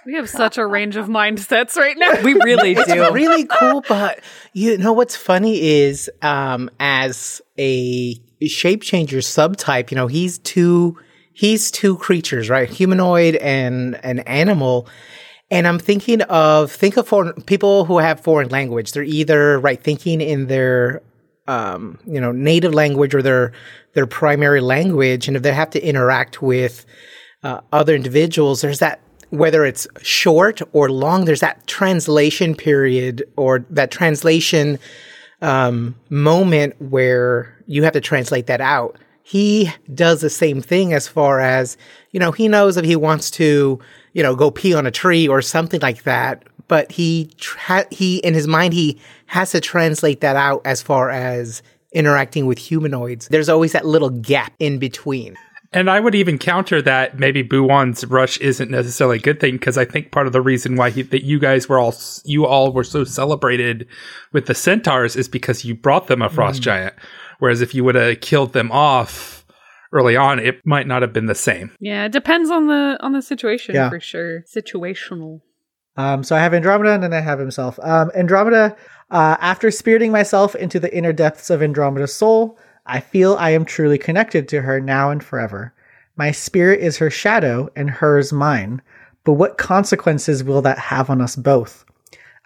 [0.05, 2.21] We have such a range of mindsets right now.
[2.23, 3.09] We really It's do.
[3.13, 4.19] really cool, but
[4.51, 10.97] you know what's funny is um as a shape changer subtype, you know, he's two
[11.34, 12.69] he's two creatures, right?
[12.69, 14.88] Humanoid and an animal.
[15.52, 18.91] And I'm thinking of think of foreign people who have foreign language.
[18.91, 21.02] They're either right thinking in their
[21.48, 23.52] um, you know, native language or their
[23.93, 26.86] their primary language, and if they have to interact with
[27.43, 33.65] uh, other individuals, there's that whether it's short or long, there's that translation period or
[33.69, 34.78] that translation
[35.41, 38.96] um, moment where you have to translate that out.
[39.23, 41.77] He does the same thing as far as,
[42.12, 43.79] you know, he knows if he wants to,
[44.12, 48.17] you know, go pee on a tree or something like that, but he, tra- he,
[48.17, 51.62] in his mind, he has to translate that out as far as
[51.93, 53.27] interacting with humanoids.
[53.29, 55.38] There's always that little gap in between.
[55.73, 59.75] And I would even counter that maybe Buon's rush isn't necessarily a good thing because
[59.75, 62.71] I think part of the reason why he, that you guys were all you all
[62.71, 63.88] were so celebrated
[64.31, 66.65] with the centaurs is because you brought them a frost mm.
[66.65, 66.93] giant,
[67.39, 69.46] whereas if you would have killed them off
[69.91, 71.72] early on, it might not have been the same.
[71.80, 73.89] yeah, it depends on the on the situation Yeah.
[73.89, 74.41] for sure.
[74.43, 75.41] Situational.
[75.96, 77.78] Um, so I have Andromeda and then I have himself.
[77.84, 78.76] Um, Andromeda,
[79.12, 83.63] uh, after spiriting myself into the inner depths of Andromeda's soul, I feel I am
[83.63, 85.74] truly connected to her now and forever.
[86.15, 88.82] My spirit is her shadow and hers mine.
[89.24, 91.86] But what consequences will that have on us both?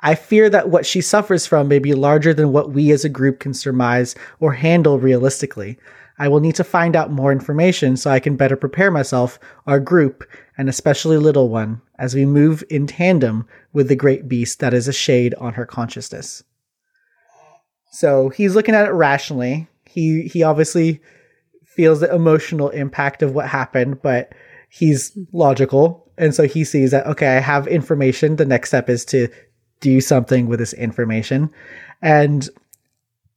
[0.01, 3.09] I fear that what she suffers from may be larger than what we as a
[3.09, 5.77] group can surmise or handle realistically.
[6.19, 9.79] I will need to find out more information so I can better prepare myself, our
[9.79, 10.23] group,
[10.57, 14.87] and especially little one, as we move in tandem with the great beast that is
[14.87, 16.43] a shade on her consciousness.
[17.91, 19.67] So he's looking at it rationally.
[19.85, 21.01] He he obviously
[21.65, 24.33] feels the emotional impact of what happened, but
[24.69, 26.11] he's logical.
[26.17, 28.35] And so he sees that, okay, I have information.
[28.35, 29.29] The next step is to
[29.79, 31.49] do something with this information.
[32.01, 32.49] And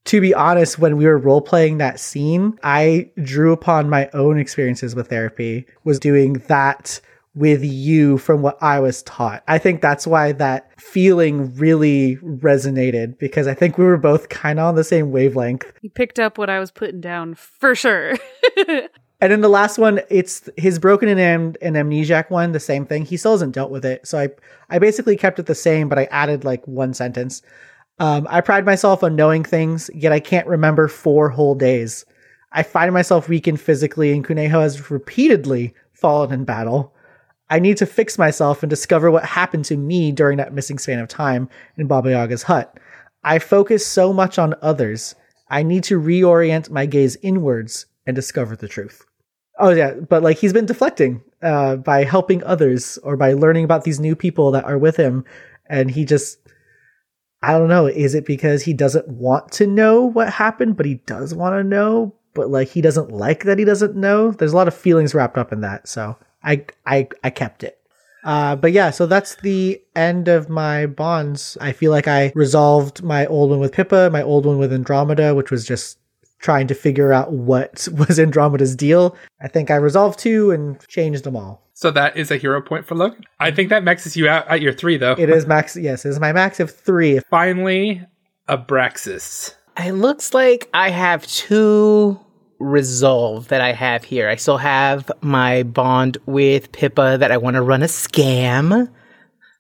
[0.06, 4.38] to be honest, when we were role playing that scene, I drew upon my own
[4.38, 7.00] experiences with therapy, was doing that
[7.34, 9.44] with you from what I was taught.
[9.46, 14.58] I think that's why that feeling really resonated because I think we were both kind
[14.58, 15.72] of on the same wavelength.
[15.80, 18.16] He picked up what I was putting down for sure.
[19.20, 23.04] And then the last one, it's his broken and, and amnesiac one, the same thing.
[23.04, 24.06] He still hasn't dealt with it.
[24.06, 24.28] So I,
[24.70, 27.42] I basically kept it the same, but I added like one sentence.
[27.98, 32.06] Um, I pride myself on knowing things, yet I can't remember four whole days.
[32.52, 36.94] I find myself weakened physically, and Kuneho has repeatedly fallen in battle.
[37.50, 40.98] I need to fix myself and discover what happened to me during that missing span
[40.98, 42.78] of time in Baba Yaga's hut.
[43.22, 45.14] I focus so much on others.
[45.50, 49.04] I need to reorient my gaze inwards and discover the truth.
[49.60, 53.84] Oh yeah, but like he's been deflecting uh, by helping others or by learning about
[53.84, 55.24] these new people that are with him,
[55.68, 56.38] and he just
[57.42, 57.86] I don't know.
[57.86, 61.64] Is it because he doesn't want to know what happened, but he does want to
[61.64, 64.30] know, but like he doesn't like that he doesn't know?
[64.30, 67.78] There's a lot of feelings wrapped up in that, so I I I kept it.
[68.24, 71.56] Uh, but yeah, so that's the end of my bonds.
[71.60, 75.34] I feel like I resolved my old one with Pippa, my old one with Andromeda,
[75.34, 75.98] which was just
[76.40, 79.16] trying to figure out what was Andromeda's deal.
[79.40, 81.66] I think I resolved two and changed them all.
[81.74, 83.24] So that is a hero point for Logan.
[83.38, 85.14] I think that maxes you out at your three, though.
[85.18, 85.76] It is max.
[85.76, 87.20] Yes, it is my max of three.
[87.30, 88.04] Finally,
[88.48, 89.54] Abraxas.
[89.78, 92.20] It looks like I have two
[92.58, 94.28] resolve that I have here.
[94.28, 98.90] I still have my bond with Pippa that I want to run a scam.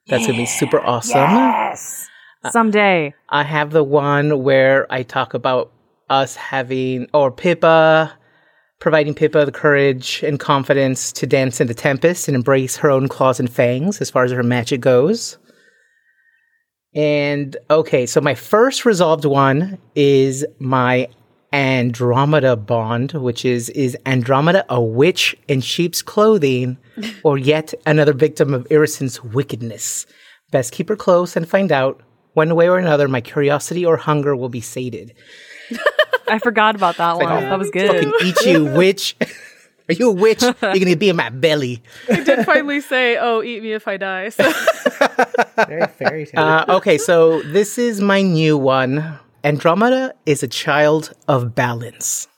[0.08, 1.20] That's gonna be super awesome.
[1.20, 2.06] Yes.
[2.44, 3.14] Uh, Someday.
[3.30, 5.72] I have the one where I talk about
[6.10, 8.12] us having, or Pippa
[8.80, 13.08] providing Pippa the courage and confidence to dance in the tempest and embrace her own
[13.08, 15.38] claws and fangs as far as her magic goes.
[16.94, 21.08] And okay, so my first resolved one is my
[21.52, 26.78] Andromeda bond, which is is Andromeda a witch in sheep's clothing,
[27.22, 30.06] or yet another victim of Irison's wickedness?
[30.50, 32.00] Best keep her close and find out.
[32.34, 35.14] One way or another, my curiosity or hunger will be sated.
[36.30, 37.26] I forgot about that one.
[37.28, 38.04] that was good.
[38.04, 39.16] Fucking eat you, witch.
[39.88, 40.42] Are you a witch?
[40.62, 41.82] You're gonna be in my belly.
[42.08, 44.44] I did finally say, "Oh, eat me if I die." So
[45.66, 46.40] Very fairy tale.
[46.44, 49.18] Uh, okay, so this is my new one.
[49.42, 52.28] Andromeda is a child of balance.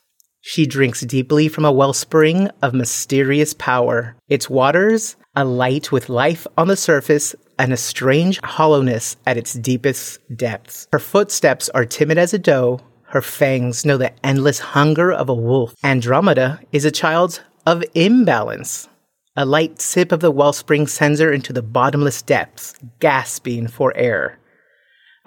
[0.41, 4.15] She drinks deeply from a wellspring of mysterious power.
[4.29, 9.53] Its waters, a light with life on the surface and a strange hollowness at its
[9.53, 10.87] deepest depths.
[10.91, 12.81] Her footsteps are timid as a doe.
[13.13, 15.75] Her fangs know the endless hunger of a wolf.
[15.83, 18.89] Andromeda is a child of imbalance.
[19.35, 24.39] A light sip of the wellspring sends her into the bottomless depths, gasping for air.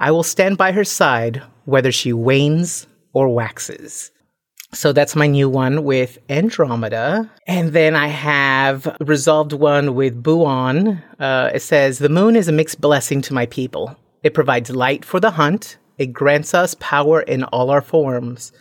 [0.01, 4.11] I will stand by her side whether she wanes or waxes.
[4.72, 7.30] So that's my new one with Andromeda.
[7.47, 11.01] And then I have resolved one with Buon.
[11.20, 13.95] Uh, it says, The moon is a mixed blessing to my people.
[14.24, 18.53] It provides light for the hunt, it grants us power in all our forms.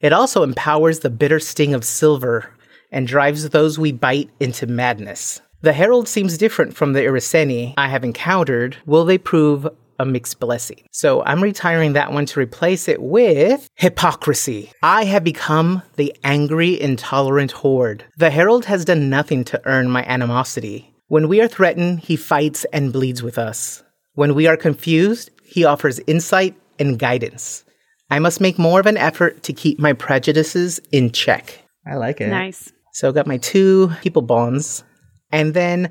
[0.00, 2.50] It also empowers the bitter sting of silver
[2.92, 5.40] and drives those we bite into madness.
[5.60, 8.76] The Herald seems different from the Iriseni I have encountered.
[8.86, 9.66] Will they prove
[9.98, 10.86] a mixed blessing?
[10.92, 14.70] So I'm retiring that one to replace it with hypocrisy.
[14.84, 18.04] I have become the angry, intolerant horde.
[18.16, 20.94] The Herald has done nothing to earn my animosity.
[21.08, 23.82] When we are threatened, he fights and bleeds with us.
[24.14, 27.64] When we are confused, he offers insight and guidance.
[28.10, 31.62] I must make more of an effort to keep my prejudices in check.
[31.86, 32.28] I like it.
[32.28, 32.72] nice.
[32.92, 34.82] So I got my two people bonds.
[35.30, 35.90] And then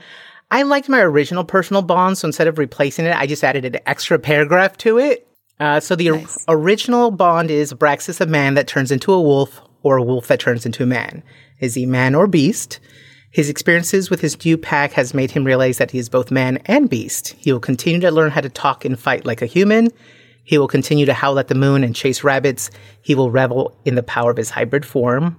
[0.52, 2.18] I liked my original personal bond.
[2.18, 5.28] So instead of replacing it, I just added an extra paragraph to it.
[5.60, 9.62] Uh, so the or- original bond is Abraxas, a man that turns into a wolf,
[9.84, 11.24] or a wolf that turns into a man.
[11.60, 12.80] Is he man or beast?
[13.32, 16.58] His experiences with his new pack has made him realize that he is both man
[16.66, 17.30] and beast.
[17.38, 19.90] He will continue to learn how to talk and fight like a human.
[20.48, 22.72] He will continue to howl at the moon and chase rabbits.
[23.02, 25.38] He will revel in the power of his hybrid form.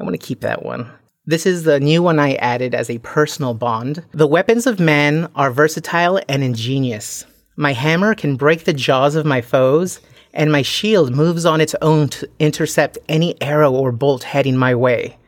[0.00, 0.90] I want to keep that one.
[1.26, 4.04] This is the new one I added as a personal bond.
[4.10, 7.24] The weapons of man are versatile and ingenious.
[7.54, 10.00] My hammer can break the jaws of my foes,
[10.34, 14.74] and my shield moves on its own to intercept any arrow or bolt heading my
[14.74, 15.18] way.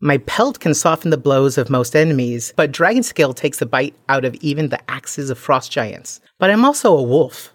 [0.00, 3.94] My pelt can soften the blows of most enemies, but dragon scale takes the bite
[4.08, 6.20] out of even the axes of frost giants.
[6.38, 7.52] But I'm also a wolf.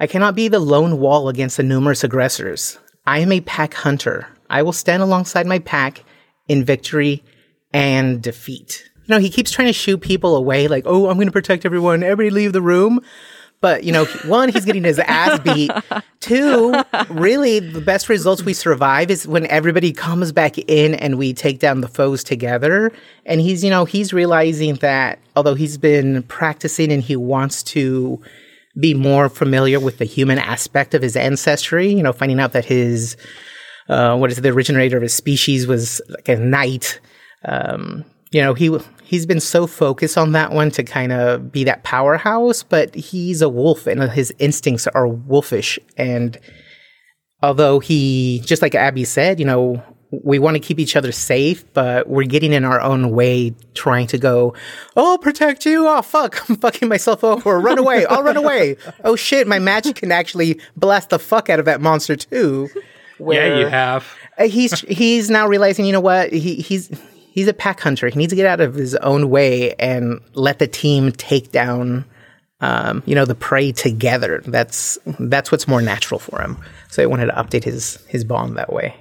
[0.00, 2.78] I cannot be the lone wall against the numerous aggressors.
[3.04, 4.28] I am a pack hunter.
[4.48, 6.04] I will stand alongside my pack
[6.46, 7.24] in victory
[7.72, 8.88] and defeat.
[8.94, 11.66] You know, he keeps trying to shoot people away, like, oh, I'm going to protect
[11.66, 12.04] everyone.
[12.04, 13.00] Everybody leave the room.
[13.60, 15.72] But, you know, one, he's getting his ass beat.
[16.20, 21.34] Two, really, the best results we survive is when everybody comes back in and we
[21.34, 22.92] take down the foes together.
[23.26, 28.22] And he's, you know, he's realizing that although he's been practicing and he wants to
[28.78, 32.64] be more familiar with the human aspect of his ancestry, you know, finding out that
[32.64, 33.16] his,
[33.88, 37.00] uh, what is it, the originator of his species was like a knight.
[37.44, 41.64] Um, you know, he he's been so focused on that one to kind of be
[41.64, 45.78] that powerhouse, but he's a wolf and his instincts are wolfish.
[45.96, 46.38] And
[47.42, 51.70] although he, just like Abby said, you know, we want to keep each other safe,
[51.74, 54.54] but we're getting in our own way, trying to go,
[54.96, 55.86] oh, protect you.
[55.86, 57.58] Oh, fuck, I'm fucking myself over.
[57.60, 58.06] Run away.
[58.06, 58.76] I'll run away.
[59.04, 62.68] Oh, shit, my magic can actually blast the fuck out of that monster, too.
[63.20, 64.06] Yeah, you have.
[64.38, 66.32] Uh, he's he's now realizing, you know what?
[66.32, 66.88] He he's
[67.32, 68.08] he's a pack hunter.
[68.08, 72.04] He needs to get out of his own way and let the team take down,
[72.60, 74.40] um, you know, the prey together.
[74.46, 76.58] That's that's what's more natural for him.
[76.90, 78.94] So I wanted to update his his bond that way.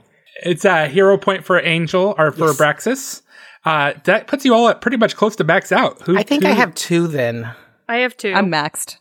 [0.43, 3.21] It's a hero point for Angel or for Abraxas.
[3.65, 6.01] Uh, that puts you all at pretty much close to max out.
[6.03, 7.51] Who, I think who- I have two then.
[7.89, 8.33] I have two.
[8.33, 8.97] I'm maxed.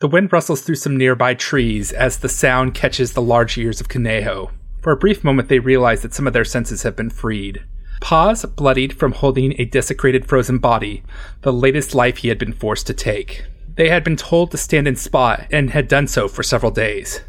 [0.00, 3.88] The wind rustles through some nearby trees as the sound catches the large ears of
[3.88, 4.50] Kuneho.
[4.82, 7.64] For a brief moment, they realize that some of their senses have been freed.
[8.02, 11.02] Paws bloodied from holding a desecrated frozen body,
[11.40, 13.44] the latest life he had been forced to take.
[13.74, 17.20] They had been told to stand in spot and had done so for several days.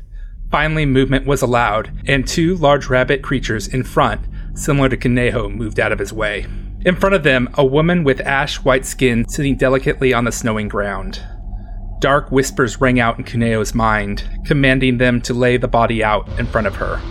[0.49, 4.21] Finally, movement was allowed, and two large rabbit creatures in front,
[4.53, 6.45] similar to Kuneho, moved out of his way.
[6.85, 10.69] In front of them, a woman with ash white skin sitting delicately on the snowing
[10.69, 11.21] ground.
[11.99, 16.45] Dark whispers rang out in Kuneho's mind, commanding them to lay the body out in
[16.45, 17.01] front of her.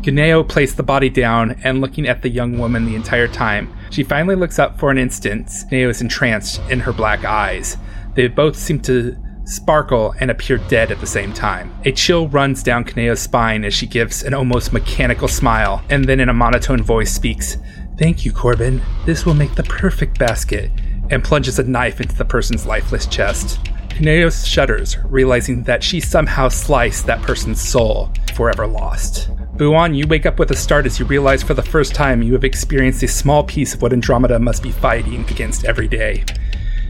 [0.00, 3.72] Kuneho placed the body down and looking at the young woman the entire time.
[3.90, 5.46] She finally looks up for an instant.
[5.46, 7.76] Kuneho is entranced in her black eyes.
[8.14, 11.74] They both seem to sparkle and appear dead at the same time.
[11.84, 16.20] A chill runs down Kuneho's spine as she gives an almost mechanical smile, and then
[16.20, 17.56] in a monotone voice speaks,
[17.98, 18.82] Thank you, Corbin.
[19.06, 20.70] This will make the perfect basket,
[21.10, 23.60] and plunges a knife into the person's lifeless chest.
[23.90, 29.30] Kuneho shudders, realizing that she somehow sliced that person's soul, forever lost.
[29.56, 32.32] Buon, you wake up with a start as you realize for the first time you
[32.32, 36.24] have experienced a small piece of what Andromeda must be fighting against every day.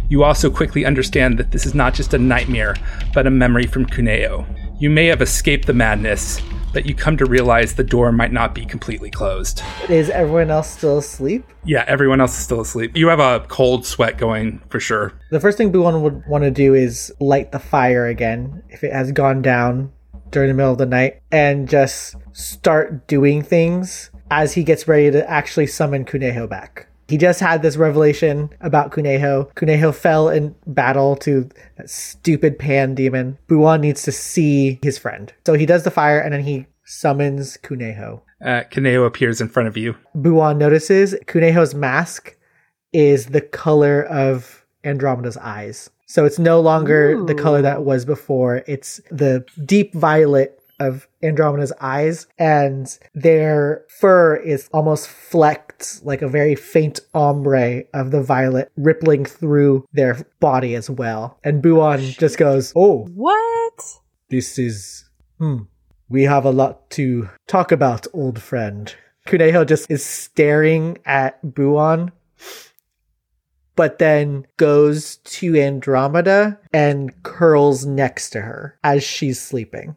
[0.09, 2.77] You also quickly understand that this is not just a nightmare,
[3.15, 4.47] but a memory from Kuneho.
[4.79, 6.43] You may have escaped the madness,
[6.75, 9.63] but you come to realize the door might not be completely closed.
[9.89, 11.47] Is everyone else still asleep?
[11.65, 12.97] Yeah, everyone else is still asleep.
[12.97, 15.13] You have a cold sweat going for sure.
[15.31, 18.93] The first thing Buon would want to do is light the fire again if it
[18.93, 19.93] has gone down
[20.31, 25.11] during the middle of the night and just start doing things as he gets ready
[25.13, 26.89] to actually summon Kuneho back.
[27.09, 29.53] He just had this revelation about Kuneho.
[29.55, 33.39] Kuneho fell in battle to that stupid pan demon.
[33.47, 35.33] Buon needs to see his friend.
[35.47, 38.21] So he does the fire and then he summons Kuneho.
[38.43, 39.97] Uh, Kuneho appears in front of you.
[40.15, 42.37] Buon notices Kuneho's mask
[42.93, 45.91] is the color of Andromeda's eyes.
[46.07, 48.63] So it's no longer the color that was before.
[48.67, 56.29] It's the deep violet of Andromeda's eyes, and their fur is almost flecked like a
[56.29, 61.39] very faint ombre of the violet rippling through their body as well.
[61.45, 63.99] And Buon just goes, Oh, What?
[64.31, 65.05] this is
[65.39, 65.63] hmm.
[66.09, 68.95] We have a lot to talk about, old friend.
[69.27, 72.13] Kuneho just is staring at Buon,
[73.75, 79.97] but then goes to Andromeda and curls next to her as she's sleeping.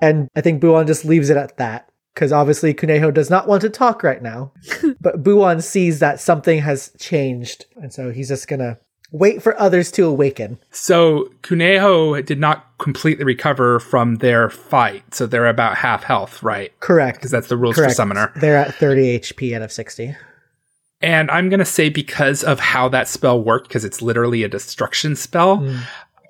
[0.00, 1.90] And I think Buon just leaves it at that.
[2.14, 4.52] Because obviously Kuneho does not want to talk right now.
[5.00, 7.66] but Buon sees that something has changed.
[7.76, 8.78] And so he's just gonna
[9.10, 10.58] wait for others to awaken.
[10.70, 16.78] So Kuneho did not completely recover from their fight, so they're about half health, right?
[16.80, 17.18] Correct.
[17.18, 18.32] Because that's the rules for Summoner.
[18.36, 20.16] They're at 30 HP out of 60.
[21.00, 24.48] And I'm going to say because of how that spell worked, because it's literally a
[24.48, 25.78] destruction spell, hmm.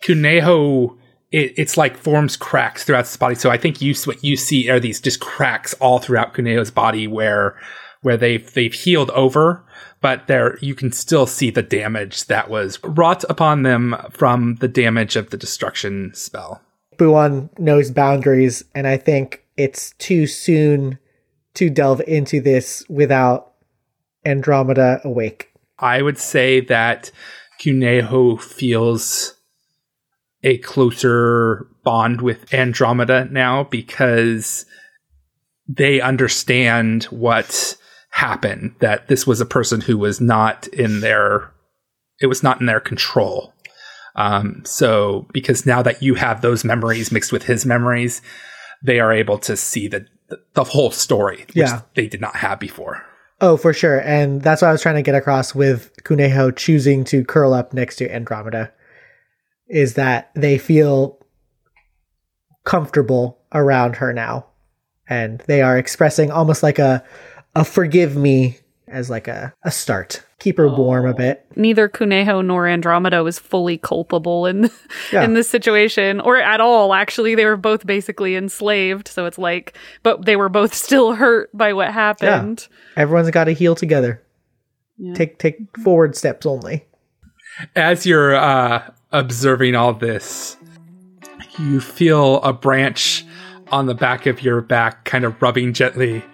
[0.05, 0.97] Kuneho,
[1.31, 3.35] it, it's like forms cracks throughout his body.
[3.35, 7.07] So I think you what you see are these just cracks all throughout Kuneho's body
[7.07, 7.59] where
[8.03, 9.65] where they've they've healed over,
[10.01, 14.69] but there you can still see the damage that was wrought upon them from the
[14.69, 16.63] damage of the destruction spell.
[16.97, 20.99] Buon knows boundaries, and I think it's too soon
[21.55, 23.53] to delve into this without
[24.25, 25.53] Andromeda awake.
[25.79, 27.11] I would say that
[27.61, 29.38] Kuneho feels
[30.43, 34.65] a closer bond with Andromeda now because
[35.69, 37.77] they understand what
[38.11, 41.53] happened that this was a person who was not in their
[42.21, 43.53] it was not in their control
[44.17, 48.23] um, so because now that you have those memories mixed with his memories
[48.83, 50.07] they are able to see the
[50.55, 51.83] the, whole story which Yeah.
[51.95, 53.03] they did not have before
[53.41, 54.01] Oh, for sure.
[54.01, 57.73] And that's what I was trying to get across with Kuneho choosing to curl up
[57.73, 58.73] next to Andromeda
[59.69, 61.19] is that they feel
[62.65, 64.47] comfortable around her now.
[65.09, 67.03] And they are expressing almost like a
[67.55, 68.59] a forgive me
[68.89, 70.23] as like a, a start.
[70.39, 71.45] Keep her warm a bit.
[71.57, 74.71] Neither Kuneho nor Andromeda was fully culpable in
[75.13, 75.25] Yeah.
[75.25, 76.95] in this situation, or at all.
[76.95, 79.09] Actually, they were both basically enslaved.
[79.09, 82.69] So it's like, but they were both still hurt by what happened.
[82.71, 83.03] yeah.
[83.03, 84.23] Everyone's got to heal together.
[84.99, 85.15] Yeah.
[85.15, 86.85] Take take forward steps only.
[87.75, 90.57] as you're uh, observing all this,
[91.59, 93.25] you feel a branch
[93.71, 96.25] on the back of your back kind of rubbing gently.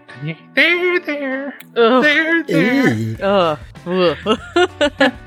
[0.55, 2.03] There, there, Ugh.
[2.03, 3.17] there, there.
[3.23, 3.59] Ugh.
[3.87, 5.13] Ugh.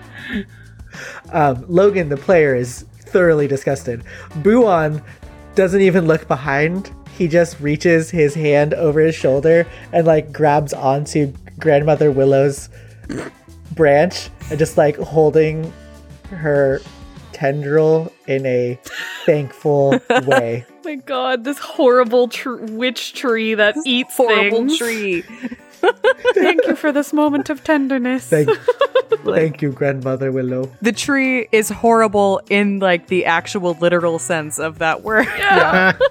[1.31, 4.03] Um, Logan, the player, is thoroughly disgusted.
[4.37, 5.01] Buon
[5.55, 6.91] doesn't even look behind.
[7.17, 12.69] He just reaches his hand over his shoulder and like grabs onto grandmother Willow's
[13.73, 15.71] branch and just like holding
[16.29, 16.79] her
[17.38, 18.79] tendril in a
[19.25, 20.65] thankful way.
[20.83, 24.77] my god, this horrible tr- witch tree that eats Horrible things.
[24.77, 25.23] tree.
[26.33, 28.27] Thank you for this moment of tenderness.
[28.27, 28.49] Thank,
[29.25, 30.71] thank you, grandmother Willow.
[30.81, 35.27] The tree is horrible in like the actual literal sense of that word.
[35.38, 35.97] Yeah.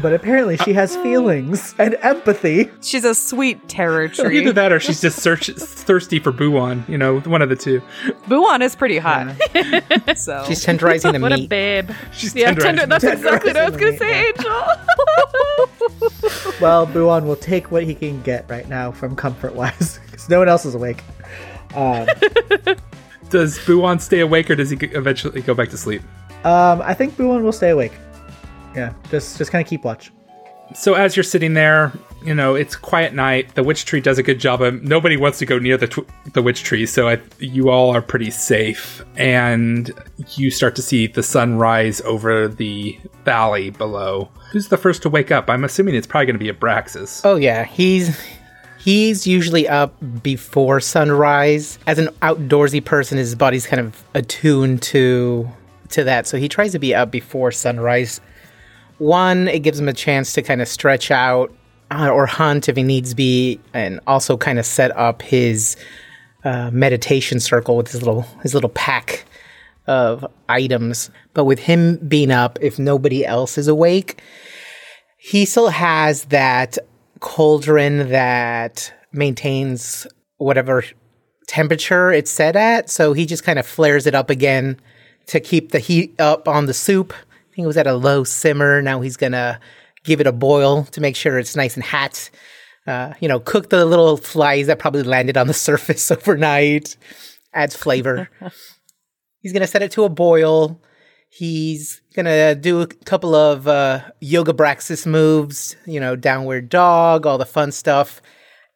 [0.00, 2.70] But apparently she has feelings and empathy.
[2.82, 4.38] She's a sweet terror tree.
[4.38, 7.82] Either that or she's just search- thirsty for Buon, you know, one of the two.
[8.28, 9.34] Buon is pretty hot.
[10.16, 11.90] so She's tenderizing the What a babe.
[12.12, 12.86] She's Yeah, tenderizing tender.
[12.86, 14.62] That's the- exactly what I was gonna say, Angel.
[16.60, 20.38] Well, Buon will take what he can get right now from comfort wise because no
[20.38, 21.02] one else is awake.
[21.74, 22.06] Um,
[23.30, 26.02] Does Buon stay awake or does he eventually go back to sleep?
[26.44, 27.92] um, I think Buon will stay awake.
[28.74, 30.10] Yeah, just just kind of keep watch.
[30.74, 31.92] So as you're sitting there,
[32.24, 33.54] you know it's quiet night.
[33.54, 34.62] The witch tree does a good job.
[34.62, 37.94] Of, nobody wants to go near the tw- the witch tree, so I, you all
[37.94, 39.02] are pretty safe.
[39.16, 39.92] And
[40.36, 44.30] you start to see the sun rise over the valley below.
[44.52, 45.50] Who's the first to wake up?
[45.50, 47.22] I'm assuming it's probably going to be Abraxas.
[47.24, 48.18] Oh yeah, he's
[48.78, 51.78] he's usually up before sunrise.
[51.86, 55.48] As an outdoorsy person, his body's kind of attuned to
[55.90, 58.20] to that, so he tries to be up before sunrise.
[58.98, 61.52] One, it gives him a chance to kind of stretch out
[61.90, 65.76] uh, or hunt if he needs be, and also kind of set up his
[66.44, 69.24] uh, meditation circle with his little his little pack
[69.86, 71.10] of items.
[71.32, 74.20] But with him being up, if nobody else is awake,
[75.16, 76.78] he still has that
[77.20, 80.06] cauldron that maintains
[80.36, 80.84] whatever
[81.46, 82.90] temperature it's set at.
[82.90, 84.78] So he just kind of flares it up again
[85.26, 87.12] to keep the heat up on the soup.
[87.12, 88.80] I think it was at a low simmer.
[88.82, 89.60] Now he's gonna
[90.04, 92.30] give it a boil to make sure it's nice and hot.
[92.86, 96.96] Uh, you know, cook the little flies that probably landed on the surface overnight.
[97.52, 98.30] Adds flavor.
[99.40, 100.80] he's gonna set it to a boil.
[101.30, 107.38] He's gonna do a couple of uh, yoga praxis moves, you know, downward dog, all
[107.38, 108.20] the fun stuff,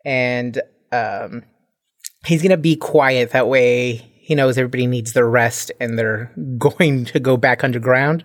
[0.05, 0.61] and
[0.93, 1.43] um,
[2.27, 3.31] he's gonna be quiet.
[3.31, 8.25] That way, he knows everybody needs their rest, and they're going to go back underground.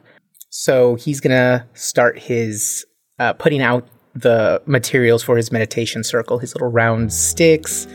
[0.49, 2.85] So he's gonna start his
[3.19, 7.87] uh, putting out the materials for his meditation circle, his little round sticks,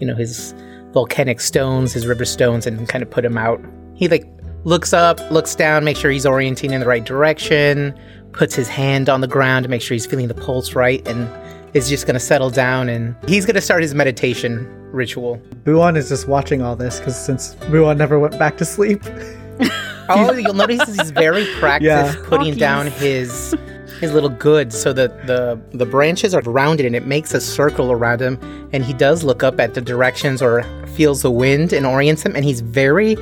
[0.00, 0.54] you know, his
[0.92, 3.60] volcanic stones, his river stones, and kind of put them out.
[3.94, 4.26] He like
[4.64, 7.98] looks up, looks down, make sure he's orienting in the right direction,
[8.32, 11.28] puts his hand on the ground to make sure he's feeling the pulse right, and
[11.74, 15.36] is just gonna settle down and he's gonna start his meditation ritual.
[15.64, 19.02] Buon is just watching all this because since Buon never went back to sleep,
[20.08, 21.84] Oh, you'll notice he's very practiced
[22.16, 22.24] Yeah.
[22.28, 23.54] putting down his
[24.00, 27.90] his little goods so that the the branches are rounded and it makes a circle
[27.90, 28.38] around him
[28.72, 30.62] and he does look up at the directions or
[30.94, 33.16] feels the wind and orients him and he's very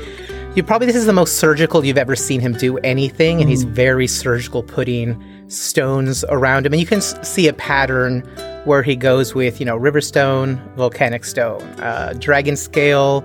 [0.55, 3.65] you probably this is the most surgical you've ever seen him do anything and he's
[3.65, 6.73] very surgical putting stones around him.
[6.73, 8.21] And you can s- see a pattern
[8.65, 13.23] where he goes with you know river stone volcanic stone uh, dragon scale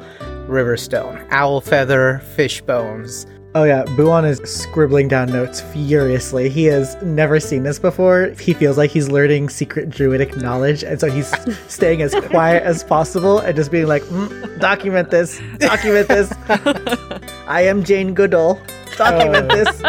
[0.47, 3.25] river stone owl feather fish bones
[3.55, 6.49] oh yeah, Buon is scribbling down notes furiously.
[6.49, 8.29] He has never seen this before.
[8.39, 11.31] He feels like he's learning secret druidic knowledge, and so he's
[11.67, 16.31] staying as quiet as possible and just being like, "Mm, "Document this, document this."
[17.47, 18.61] I am Jane Goodall.
[18.97, 19.81] Document this.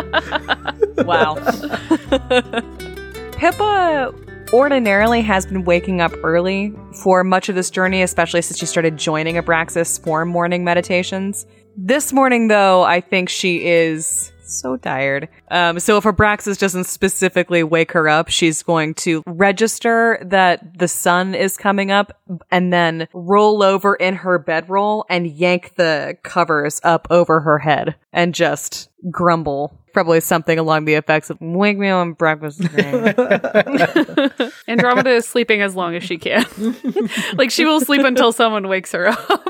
[1.04, 1.34] Wow.
[3.32, 4.14] Pippa
[4.52, 8.96] ordinarily has been waking up early for much of this journey, especially since she started
[8.96, 11.46] joining Abraxas for morning meditations.
[11.82, 15.30] This morning, though, I think she is so tired.
[15.50, 20.88] Um, so if Abraxas doesn't specifically wake her up, she's going to register that the
[20.88, 22.20] sun is coming up
[22.50, 27.94] and then roll over in her bedroll and yank the covers up over her head
[28.12, 29.74] and just grumble.
[29.94, 35.62] Probably something along the effects of "Wake me when breakfast is ready." Andromeda is sleeping
[35.62, 36.44] as long as she can.
[37.36, 39.48] like she will sleep until someone wakes her up.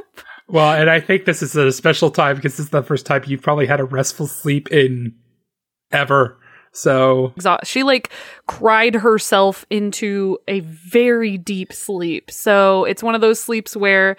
[0.50, 3.22] Well, and I think this is a special time because this is the first time
[3.26, 5.14] you've probably had a restful sleep in
[5.92, 6.38] ever.
[6.72, 7.32] So
[7.64, 8.10] She like
[8.46, 12.30] cried herself into a very deep sleep.
[12.30, 14.16] So it's one of those sleeps where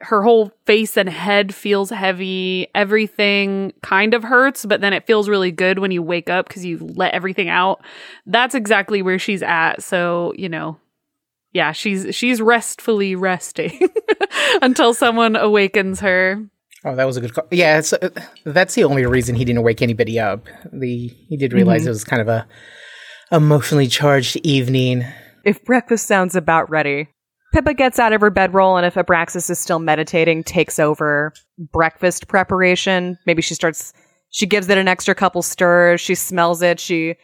[0.00, 2.66] her whole face and head feels heavy.
[2.74, 6.64] Everything kind of hurts, but then it feels really good when you wake up because
[6.64, 7.84] you let everything out.
[8.26, 9.82] That's exactly where she's at.
[9.82, 10.76] So, you know,
[11.52, 13.88] yeah, she's she's restfully resting
[14.62, 16.44] until someone awakens her.
[16.84, 17.46] Oh, that was a good call.
[17.50, 18.08] Yeah, it's, uh,
[18.44, 20.46] that's the only reason he didn't wake anybody up.
[20.72, 22.46] The he did realize it was kind of a
[23.30, 25.04] emotionally charged evening.
[25.44, 27.08] if breakfast sounds about ready,
[27.52, 31.32] Pippa gets out of her bedroll, and if Abraxas is still meditating, takes over
[31.72, 33.18] breakfast preparation.
[33.26, 33.92] Maybe she starts,
[34.30, 36.00] she gives it an extra couple stirs.
[36.00, 36.80] She smells it.
[36.80, 37.16] She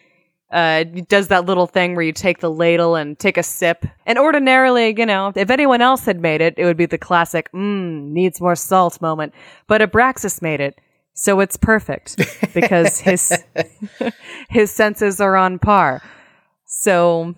[0.51, 3.85] uh, does that little thing where you take the ladle and take a sip.
[4.07, 7.51] And ordinarily, you know, if anyone else had made it, it would be the classic,
[7.53, 9.35] mmm, needs more salt moment.
[9.67, 10.79] But Abraxas made it.
[11.13, 12.17] So it's perfect
[12.55, 13.45] because his,
[14.49, 16.03] his senses are on par.
[16.65, 17.35] So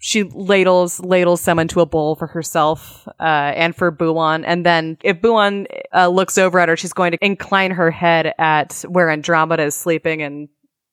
[0.00, 4.44] she ladles ladles some into a bowl for herself uh, and for Buon.
[4.44, 8.32] And then if Buon uh, looks over at her, she's going to incline her head
[8.38, 10.48] at where Andromeda is sleeping and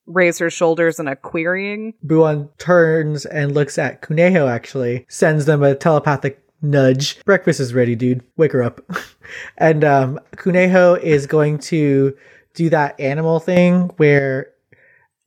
[0.08, 1.94] raise her shoulders in a querying.
[2.04, 7.24] Buon turns and looks at Kuneho actually, sends them a telepathic nudge.
[7.26, 8.24] Breakfast is ready, dude.
[8.38, 8.82] Wake her up.
[9.58, 12.16] and um, Kuneho is going to
[12.54, 14.52] do that animal thing where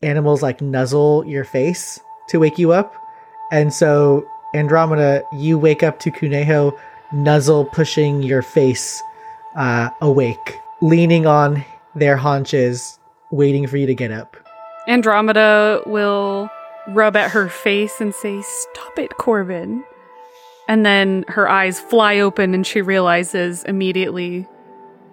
[0.03, 1.99] animals like nuzzle your face
[2.29, 2.95] to wake you up.
[3.51, 6.79] And so, Andromeda, you wake up to Kuneho
[7.12, 9.03] nuzzle pushing your face
[9.57, 11.64] uh, awake, leaning on
[11.95, 12.99] their haunches,
[13.31, 14.37] waiting for you to get up.
[14.89, 16.51] Andromeda will
[16.89, 19.84] rub at her face and say, Stop it, Corbin.
[20.66, 24.47] And then her eyes fly open and she realizes immediately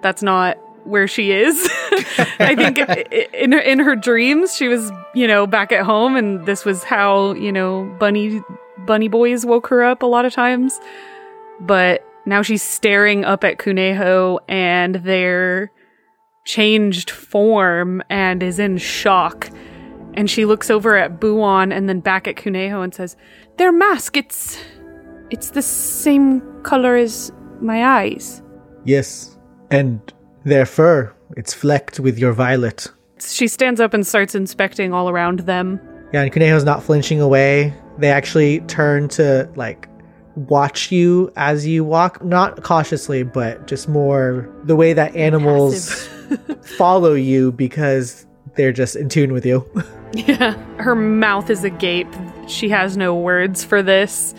[0.01, 1.69] that's not where she is.
[2.39, 2.77] I think
[3.33, 6.83] in her, in her dreams she was, you know, back at home and this was
[6.83, 8.41] how, you know, bunny
[8.85, 10.79] bunny boys woke her up a lot of times.
[11.59, 15.71] But now she's staring up at Kuneho and their
[16.45, 19.49] changed form and is in shock.
[20.13, 23.17] And she looks over at Buon and then back at Kuneho and says,
[23.57, 24.57] "Their mask, it's
[25.29, 28.41] it's the same color as my eyes."
[28.85, 29.37] Yes,
[29.71, 29.99] and
[30.45, 32.87] their fur, it's flecked with your violet.
[33.19, 35.79] She stands up and starts inspecting all around them.
[36.13, 37.73] Yeah, and Kuneho's not flinching away.
[37.97, 39.89] They actually turn to like
[40.35, 46.07] watch you as you walk, not cautiously, but just more the way that animals
[46.77, 49.65] follow you because they're just in tune with you.
[50.13, 50.53] yeah.
[50.77, 52.13] Her mouth is agape.
[52.47, 54.33] She has no words for this.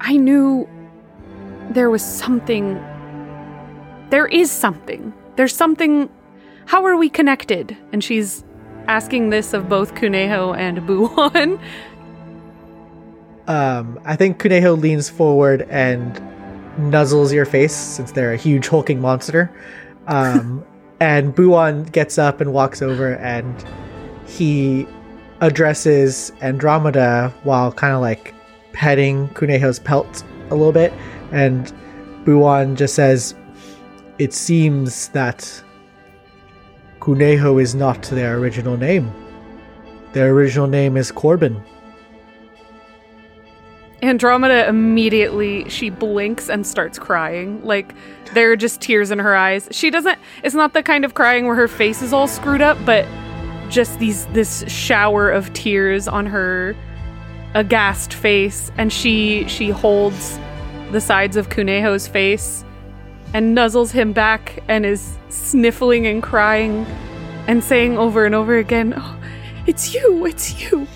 [0.00, 0.68] I knew
[1.70, 2.74] there was something.
[4.10, 5.12] There is something.
[5.36, 6.08] There's something.
[6.66, 7.76] How are we connected?
[7.92, 8.44] And she's
[8.86, 11.60] asking this of both Kuneho and Buon.
[13.48, 16.14] Um, I think Kuneho leans forward and
[16.76, 19.50] nuzzles your face since they're a huge hulking monster.
[20.08, 20.64] Um,
[21.00, 23.64] and Buon gets up and walks over and
[24.26, 24.86] he
[25.40, 28.34] addresses Andromeda while kind of like
[28.72, 30.92] petting Kuneho's pelt a little bit.
[31.30, 31.72] And
[32.24, 33.34] Buon just says,
[34.18, 35.62] It seems that
[37.00, 39.12] Kuneho is not their original name.
[40.12, 41.62] Their original name is Corbin.
[44.02, 47.64] Andromeda immediately she blinks and starts crying.
[47.64, 47.94] Like
[48.34, 49.68] there are just tears in her eyes.
[49.72, 52.78] She doesn't it's not the kind of crying where her face is all screwed up,
[52.84, 53.06] but
[53.68, 56.76] just these this shower of tears on her
[57.54, 60.38] aghast face and she she holds
[60.92, 62.64] the sides of Kuneho's face
[63.34, 66.86] and nuzzles him back and is sniffling and crying
[67.46, 69.16] and saying over and over again, oh,
[69.66, 70.86] "It's you, it's you.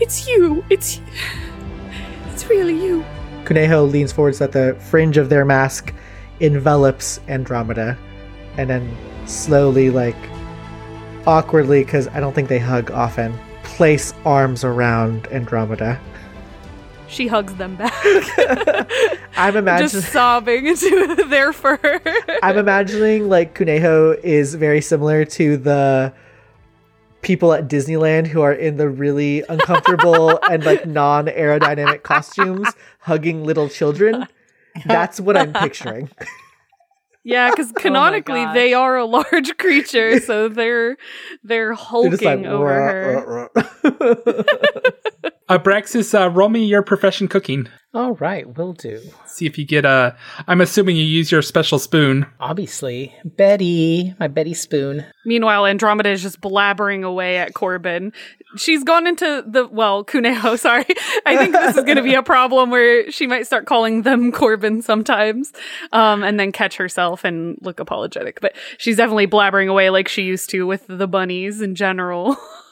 [0.00, 0.64] It's you.
[0.70, 1.00] It's
[2.46, 3.04] it's really you."
[3.44, 5.92] Kuneho leans forward so that the fringe of their mask
[6.40, 7.96] envelops Andromeda
[8.56, 10.16] and then slowly like
[11.26, 15.98] awkwardly cuz I don't think they hug often place arms around Andromeda.
[17.08, 17.92] She hugs them back.
[19.36, 22.00] I'm imagining just sobbing into their fur.
[22.42, 26.12] I'm imagining like Kuneho is very similar to the
[27.26, 32.68] people at Disneyland who are in the really uncomfortable and like non aerodynamic costumes
[33.00, 34.26] hugging little children.
[34.86, 36.08] That's what I'm picturing.
[37.28, 38.54] Yeah, because canonically gosh.
[38.54, 40.96] they are a large creature, so they're
[41.42, 43.24] they're hulking They're like, over her.
[43.26, 43.48] "Ruh,
[43.82, 47.68] ruh, ruh." Abraxas, uh, roll me your profession cooking.
[47.96, 49.00] All right, will do.
[49.24, 50.14] See if you get a.
[50.46, 52.26] I'm assuming you use your special spoon.
[52.38, 55.06] Obviously, Betty, my Betty spoon.
[55.24, 58.12] Meanwhile, Andromeda is just blabbering away at Corbin.
[58.58, 60.58] She's gone into the well, Kuneho.
[60.66, 60.84] Sorry,
[61.24, 64.30] I think this is going to be a problem where she might start calling them
[64.40, 65.54] Corbin sometimes,
[65.92, 68.42] um, and then catch herself and look apologetic.
[68.42, 72.36] But she's definitely blabbering away like she used to with the bunnies in general.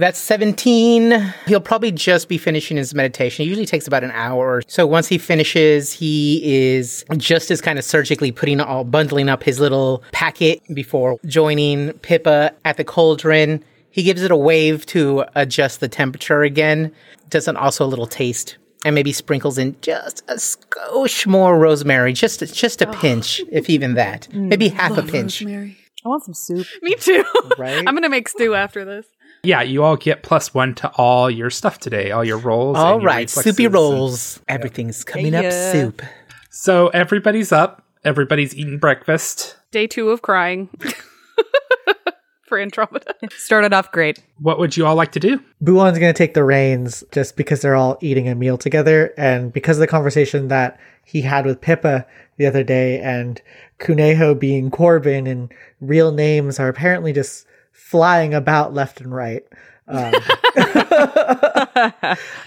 [0.00, 1.34] That's 17.
[1.46, 3.44] He'll probably just be finishing his meditation.
[3.44, 4.62] It usually takes about an hour.
[4.66, 9.42] So once he finishes, he is just as kind of surgically putting all, bundling up
[9.42, 13.62] his little packet before joining Pippa at the cauldron.
[13.90, 16.94] He gives it a wave to adjust the temperature again.
[17.28, 22.40] Doesn't also a little taste and maybe sprinkles in just a skosh more rosemary, just
[22.40, 24.32] a, just a pinch, if even that.
[24.32, 25.42] Maybe half a pinch.
[25.42, 25.76] Rosemary.
[26.06, 26.66] I want some soup.
[26.80, 27.22] Me too.
[27.58, 27.76] Right?
[27.86, 29.06] I'm gonna make stew after this.
[29.42, 32.76] Yeah, you all get plus one to all your stuff today, all your rolls.
[32.76, 34.40] All and your right, reflexes soupy and- rolls.
[34.48, 36.02] Everything's coming up soup.
[36.50, 37.84] So everybody's up.
[38.04, 39.56] Everybody's eating breakfast.
[39.70, 40.68] Day two of crying
[42.46, 43.14] for Andromeda.
[43.30, 44.22] Started off great.
[44.38, 45.40] What would you all like to do?
[45.62, 49.52] Buon's going to take the reins just because they're all eating a meal together and
[49.52, 53.40] because of the conversation that he had with Pippa the other day and
[53.78, 57.46] Kuneho being Corbin and real names are apparently just
[57.90, 59.42] flying about left and right.
[59.88, 60.14] Um,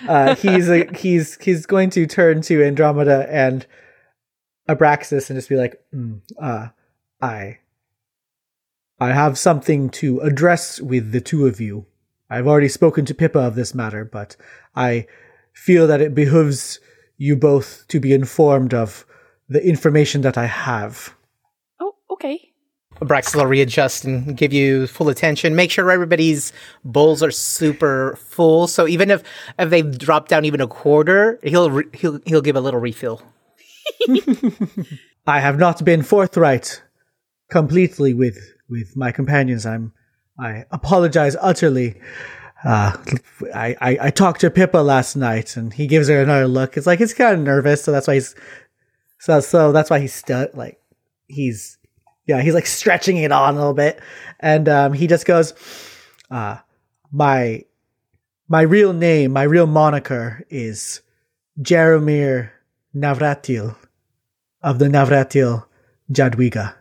[0.07, 3.65] uh, he's a, he's he's going to turn to Andromeda and
[4.69, 6.67] Abraxas and just be like, mm, uh,
[7.21, 7.59] I
[8.99, 11.85] I have something to address with the two of you.
[12.29, 14.37] I've already spoken to Pippa of this matter, but
[14.77, 15.07] I
[15.51, 16.79] feel that it behooves
[17.17, 19.05] you both to be informed of
[19.49, 21.13] the information that I have.
[21.81, 22.52] Oh, okay.
[23.03, 25.55] Braxel will readjust and give you full attention.
[25.55, 28.67] Make sure everybody's bowls are super full.
[28.67, 29.23] So even if
[29.59, 33.21] if they drop down even a quarter, he'll re- he'll he'll give a little refill.
[35.27, 36.81] I have not been forthright
[37.49, 38.37] completely with
[38.69, 39.65] with my companions.
[39.65, 39.93] I'm
[40.39, 42.01] I apologize utterly.
[42.63, 42.95] Uh,
[43.53, 46.77] I, I I talked to Pippa last night, and he gives her another look.
[46.77, 48.35] It's like he's kind of nervous, so that's why he's
[49.19, 50.79] so so that's why he's still like
[51.27, 51.77] he's
[52.25, 53.99] yeah he's like stretching it on a little bit,
[54.39, 55.53] and um, he just goes,
[56.31, 56.57] uh,
[57.11, 57.63] my
[58.47, 61.01] my real name, my real moniker is
[61.61, 62.49] Jaromir
[62.95, 63.75] Navratil
[64.61, 65.65] of the Navratil
[66.11, 66.75] Jadwiga.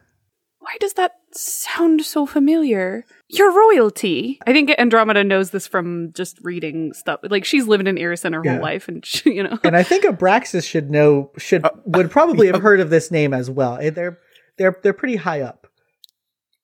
[0.59, 3.05] Why does that sound so familiar?
[3.29, 4.39] You're royalty.
[4.47, 7.21] I think Andromeda knows this from just reading stuff.
[7.23, 8.55] Like she's lived in Irison her Yeah.
[8.55, 9.59] whole life, and she, you know.
[9.65, 13.51] And I think Abraxas should know should would probably have heard of this name as
[13.51, 13.79] well.
[13.81, 14.19] They're
[14.59, 15.67] they're they're pretty high up.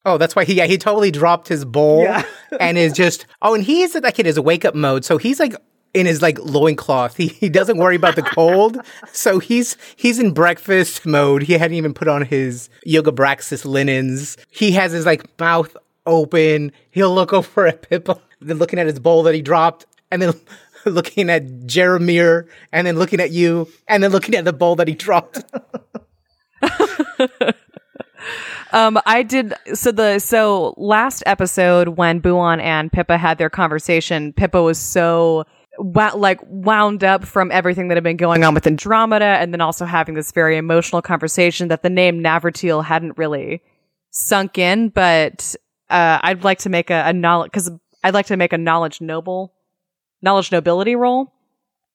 [0.05, 2.23] Oh, that's why he yeah he totally dropped his bowl Yeah.
[2.61, 5.05] and is just oh and he's like in his wake up mode.
[5.05, 5.55] So he's like
[5.95, 7.17] in his like loincloth.
[7.17, 8.79] He he doesn't worry about the cold.
[9.13, 11.43] So he's he's in breakfast mode.
[11.43, 14.37] He hadn't even put on his yoga braxis linens.
[14.51, 15.77] He has his like mouth
[16.07, 16.73] open.
[16.91, 20.33] He'll look over at Pippa, then looking at his bowl that he dropped, and then
[20.87, 24.89] looking at Jeremir, and then looking at you, and then looking at the bowl that
[24.89, 25.43] he dropped.
[28.73, 34.33] Um, I did so the so last episode when Buon and Pippa had their conversation,
[34.33, 35.45] Pippa was so
[35.79, 39.85] like wound up from everything that had been going on with Andromeda, and then also
[39.85, 43.63] having this very emotional conversation that the name Navratil hadn't really
[44.11, 44.89] sunk in.
[44.89, 45.55] But
[45.89, 47.71] uh, I'd like to make a, a knowledge because
[48.03, 49.55] I'd like to make a knowledge noble,
[50.21, 51.33] knowledge nobility roll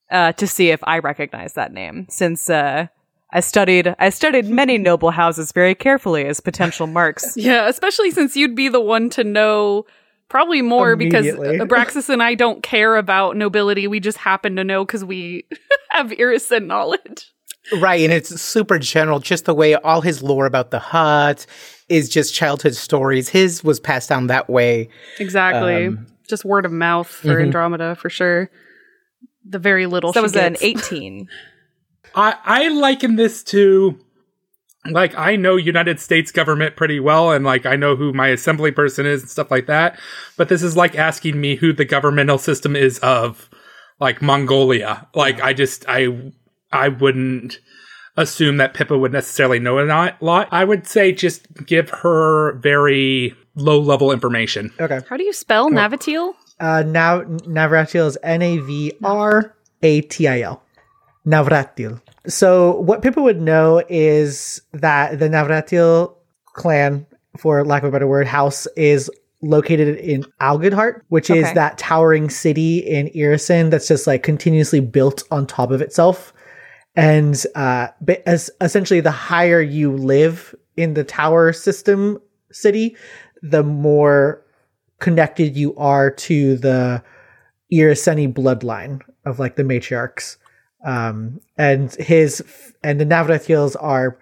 [0.10, 2.50] uh, to see if I recognize that name since.
[2.50, 2.88] Uh,
[3.34, 7.36] I studied I studied many noble houses very carefully as potential marks.
[7.44, 9.86] Yeah, especially since you'd be the one to know
[10.30, 11.58] probably more because Immediately.
[11.68, 13.88] Abraxas and I don't care about nobility.
[13.88, 15.46] We just happen to know because we
[15.90, 17.32] have Irison knowledge.
[17.80, 21.46] Right, and it's super general, just the way all his lore about the hut
[21.88, 23.30] is just childhood stories.
[23.30, 24.90] His was passed down that way.
[25.18, 25.88] Exactly.
[25.88, 27.44] Um, just word of mouth for mhm.
[27.44, 28.50] Andromeda for sure.
[29.46, 31.30] The very little So that she was an 18.
[32.16, 34.00] I, I liken this to
[34.90, 38.72] like I know United States government pretty well and like I know who my assembly
[38.72, 40.00] person is and stuff like that.
[40.38, 43.50] But this is like asking me who the governmental system is of
[44.00, 45.08] like Mongolia.
[45.16, 46.32] Like I just I
[46.72, 47.60] I wouldn't
[48.18, 50.48] assume that Pippa would necessarily know a lot.
[50.52, 54.72] I would say just give her very low level information.
[54.80, 55.00] Okay.
[55.08, 56.34] How do you spell Navatil?
[56.60, 60.63] Uh, now Navratil is N A V R A T I L.
[61.26, 62.02] Navratil.
[62.28, 66.16] So what people would know is that the Navratil
[66.54, 67.06] clan,
[67.38, 69.10] for lack of a better word, house is
[69.42, 75.24] located in Algidhart, which is that towering city in Irison that's just like continuously built
[75.32, 76.34] on top of itself.
[76.96, 82.20] And uh, but as essentially the higher you live in the tower system
[82.52, 82.96] city,
[83.42, 84.46] the more
[85.00, 87.04] connected you are to the
[87.72, 90.38] Iraseni bloodline of like the matriarchs.
[90.84, 92.44] Um, and his
[92.84, 94.18] and the Navratils are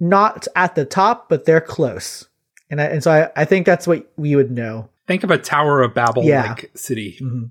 [0.00, 2.26] not at the top, but they're close.
[2.70, 4.88] And I, and so I, I think that's what we would know.
[5.06, 6.42] Think of a Tower of Babel Yeah.
[6.48, 7.18] like city.
[7.20, 7.50] Mhm.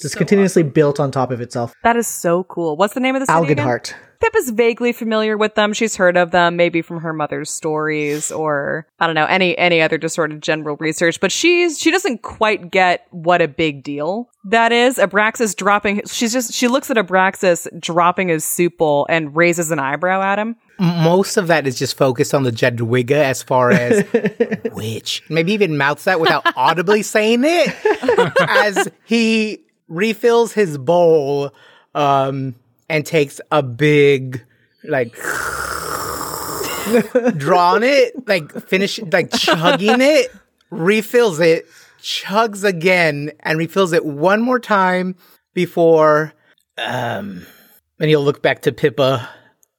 [0.00, 1.74] Just So continuously built on top of itself.
[1.82, 2.76] That is so cool.
[2.76, 3.66] What's the name of the city again?
[3.66, 3.94] Algenhart.
[4.22, 5.72] Pip is vaguely familiar with them.
[5.72, 9.82] She's heard of them, maybe from her mother's stories or I don't know any any
[9.82, 11.18] other just sort of general research.
[11.18, 14.96] But she's she doesn't quite get what a big deal that is.
[14.96, 16.02] Abraxas dropping.
[16.06, 20.38] She's just she looks at Abraxas dropping his soup bowl and raises an eyebrow at
[20.38, 20.54] him.
[20.78, 24.04] Most of that is just focused on the Jedwigga as far as
[24.72, 27.74] which maybe even mouths that without audibly saying it
[28.48, 31.52] as he refills his bowl
[31.94, 32.54] um,
[32.88, 34.44] and takes a big
[34.84, 35.14] like
[37.36, 40.32] draw on it, like finish like chugging it,
[40.70, 41.66] refills it,
[42.00, 45.14] chugs again, and refills it one more time
[45.54, 46.32] before
[46.78, 47.46] um
[48.00, 49.28] and he'll look back to Pippa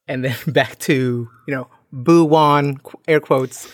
[0.07, 3.69] and then back to, you know, Boo Wan, air quotes.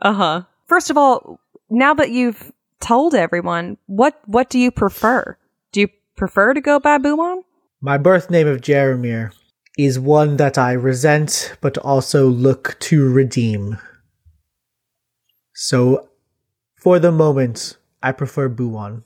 [0.00, 0.42] Uh huh.
[0.66, 5.36] First of all, now that you've told everyone, what what do you prefer?
[5.72, 7.42] Do you prefer to go by Buon?
[7.80, 9.32] My birth name of Jeremir
[9.78, 13.78] is one that I resent, but also look to redeem.
[15.54, 16.08] So,
[16.76, 19.04] for the moment, I prefer Buon.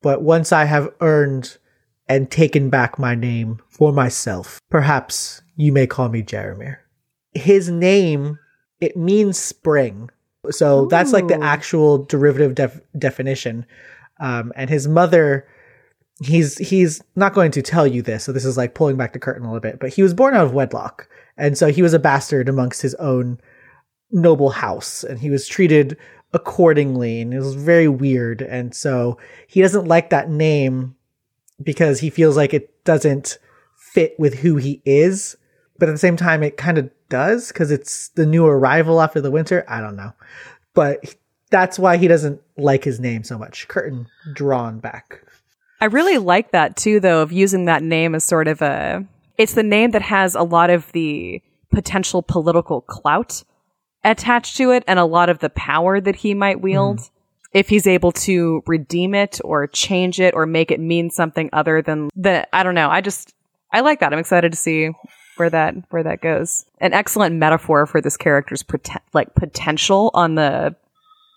[0.00, 1.58] But once I have earned
[2.08, 6.78] and taken back my name for myself, perhaps you may call me Jeremir.
[7.32, 8.38] His name,
[8.80, 10.10] it means spring.
[10.50, 13.64] So that's like the actual derivative def- definition.
[14.22, 15.46] Um, and his mother
[16.22, 19.18] he's he's not going to tell you this so this is like pulling back the
[19.18, 21.08] curtain a little bit but he was born out of wedlock.
[21.36, 23.40] And so he was a bastard amongst his own
[24.10, 25.96] noble house and he was treated
[26.32, 28.42] accordingly and it was very weird.
[28.42, 29.18] And so
[29.48, 30.94] he doesn't like that name
[31.62, 33.38] because he feels like it doesn't
[33.76, 35.36] fit with who he is.
[35.78, 39.20] But at the same time it kind of does because it's the new arrival after
[39.20, 39.64] the winter.
[39.66, 40.12] I don't know.
[40.74, 41.16] But
[41.52, 45.22] that's why he doesn't like his name so much curtain drawn back
[45.82, 49.04] I really like that too, though, of using that name as sort of a.
[49.36, 51.42] It's the name that has a lot of the
[51.72, 53.42] potential political clout
[54.04, 56.64] attached to it and a lot of the power that he might mm-hmm.
[56.64, 57.10] wield.
[57.52, 61.82] If he's able to redeem it or change it or make it mean something other
[61.82, 62.88] than the, I don't know.
[62.88, 63.34] I just,
[63.72, 64.12] I like that.
[64.12, 64.92] I'm excited to see
[65.36, 66.64] where that, where that goes.
[66.78, 70.76] An excellent metaphor for this character's poten- like potential on the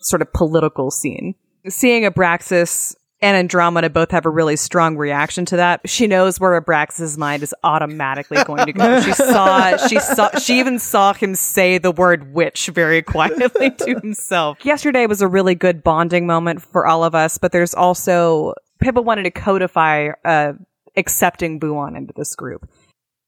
[0.06, 1.34] sort of political scene.
[1.68, 5.80] Seeing Abraxas and Andromeda both have a really strong reaction to that.
[5.88, 9.00] She knows where Abraxas' mind is automatically going to go.
[9.06, 13.98] She saw, she saw, she even saw him say the word witch very quietly to
[14.00, 14.58] himself.
[14.64, 19.00] Yesterday was a really good bonding moment for all of us, but there's also, Pippa
[19.00, 20.52] wanted to codify, uh,
[20.96, 22.68] accepting Buon into this group.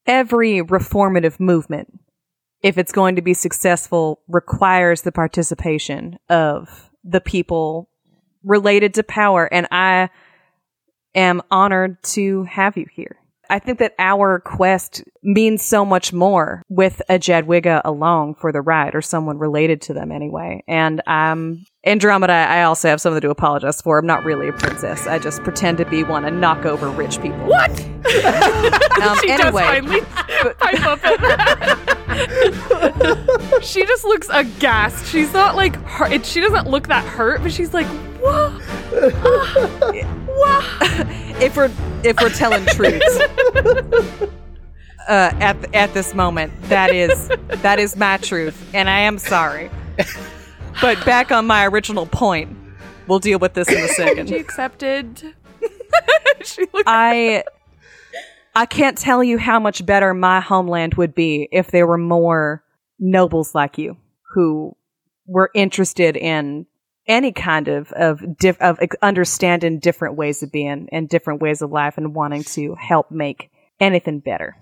[0.06, 1.98] Every reformative movement,
[2.62, 7.88] if it's going to be successful, requires the participation of the people
[8.44, 9.52] related to power.
[9.52, 10.10] And I
[11.14, 13.18] am honored to have you here.
[13.50, 18.60] I think that our quest means so much more with a Jadwiga along for the
[18.60, 20.62] ride or someone related to them anyway.
[20.68, 23.98] And um, Andromeda, I also have something to apologize for.
[23.98, 25.06] I'm not really a princess.
[25.06, 27.46] I just pretend to be one and knock over rich people.
[27.46, 27.86] What?
[28.98, 30.00] Um, she anyway, does finally
[30.54, 30.86] pipe
[31.88, 31.97] up.
[33.62, 35.06] she just looks aghast.
[35.06, 36.24] She's not like hurt.
[36.24, 37.86] She doesn't look that hurt, but she's like,
[38.20, 38.52] what?
[40.26, 40.64] what?
[41.42, 41.70] if we're
[42.04, 43.20] if we're telling truths
[45.08, 49.70] uh, at at this moment, that is that is my truth, and I am sorry.
[50.80, 52.56] But back on my original point,
[53.06, 54.32] we'll deal with this in a She second.
[54.32, 55.34] accepted.
[56.44, 56.84] she looks.
[56.86, 57.44] I
[58.54, 62.64] I can't tell you how much better my homeland would be if there were more
[62.98, 63.96] nobles like you
[64.34, 64.76] who
[65.26, 66.66] were interested in
[67.06, 68.22] any kind of of
[68.60, 73.10] of understanding different ways of being and different ways of life and wanting to help
[73.10, 74.56] make anything better.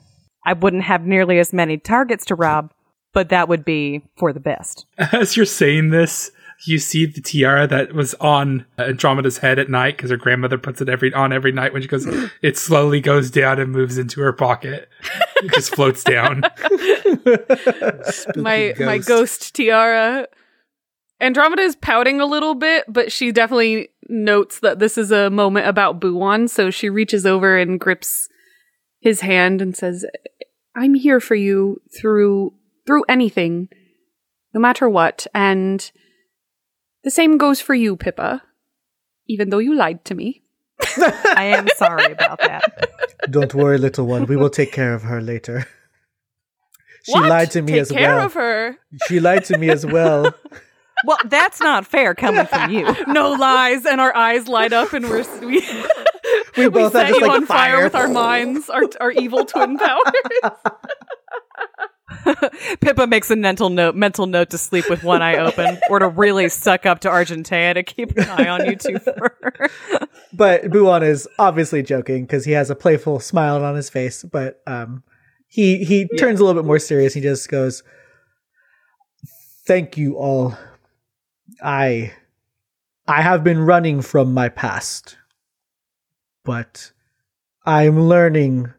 [0.45, 2.72] I wouldn't have nearly as many targets to rob,
[3.12, 4.87] but that would be for the best.
[4.99, 6.30] As you're saying this,
[6.64, 10.80] you see the tiara that was on Andromeda's head at night because her grandmother puts
[10.80, 12.07] it every on every night when she goes.
[12.42, 14.88] It slowly goes down and moves into her pocket.
[15.36, 16.42] It just floats down.
[18.36, 19.09] my my ghost.
[19.09, 20.28] ghost tiara.
[21.20, 25.66] Andromeda is pouting a little bit, but she definitely notes that this is a moment
[25.66, 28.28] about Buon, so she reaches over and grips
[29.00, 30.04] his hand and says,
[30.74, 32.54] "I'm here for you through
[32.86, 33.68] through anything,
[34.54, 35.90] no matter what." And
[37.07, 38.42] the same goes for you, Pippa.
[39.28, 40.42] Even though you lied to me.
[41.38, 42.90] I am sorry about that.
[43.30, 44.26] Don't worry, little one.
[44.26, 45.66] We will take care of her later.
[47.04, 47.28] She What?
[47.30, 48.26] lied to me Take as care well.
[48.26, 48.76] of her.
[49.07, 50.34] She lied to me as well.
[51.04, 52.88] Well, that's not fair coming from you.
[53.07, 55.62] no lies, and our eyes light up, and we're we,
[56.57, 57.74] We both set have just you like on fire.
[57.76, 60.02] fire with our minds, our our evil twin powers.
[62.80, 66.08] Pippa makes a mental note mental note to sleep with one eye open or to
[66.08, 68.98] really suck up to Argentea to keep an eye on you two.
[70.32, 74.22] But Buon is obviously joking because he has a playful smile on his face.
[74.22, 75.02] But um,
[75.48, 77.14] he he turns a little bit more serious.
[77.14, 77.82] He just goes,
[79.66, 80.58] "Thank you all.
[81.62, 82.12] I
[83.08, 85.16] I have been running from my past,
[86.44, 86.92] but
[87.64, 88.72] I'm learning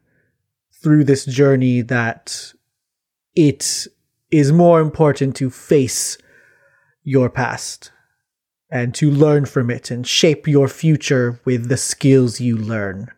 [0.83, 2.53] through this journey that
[3.37, 3.87] it
[4.31, 6.17] is more important to face
[7.03, 7.91] your past."
[8.69, 13.09] and to learn from it and shape your future with the skills you learn.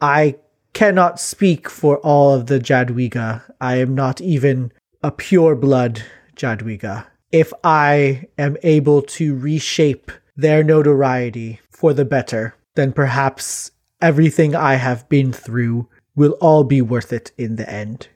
[0.00, 0.36] I
[0.72, 3.42] cannot speak for all of the Jadwiga.
[3.60, 4.72] I am not even
[5.02, 6.02] a pure blood
[6.36, 7.06] Jadwiga.
[7.30, 14.74] If I am able to reshape their notoriety for the better, then perhaps everything I
[14.74, 18.08] have been through will all be worth it in the end.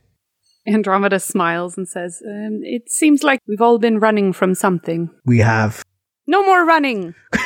[0.67, 5.11] Andromeda smiles and says, um, "It seems like we've all been running from something.
[5.25, 5.83] We have
[6.27, 7.15] No more running."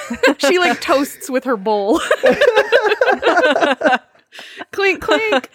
[0.38, 2.00] she like toasts with her bowl.
[4.72, 5.50] clink clink.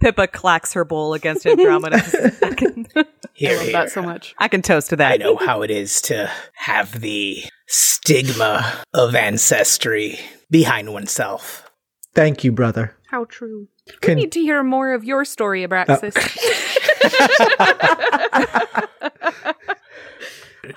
[0.00, 1.96] Pippa clacks her bowl against Andromeda.
[2.42, 2.86] I can,
[3.34, 3.72] Here, I love here.
[3.72, 4.34] that so much.
[4.38, 5.12] I can toast to that.
[5.12, 10.18] I know how it is to have the stigma of ancestry
[10.50, 11.70] behind oneself.
[12.14, 12.96] thank you, brother.
[13.12, 13.68] How true.
[14.00, 16.14] Can- we need to hear more of your story, Abraxas.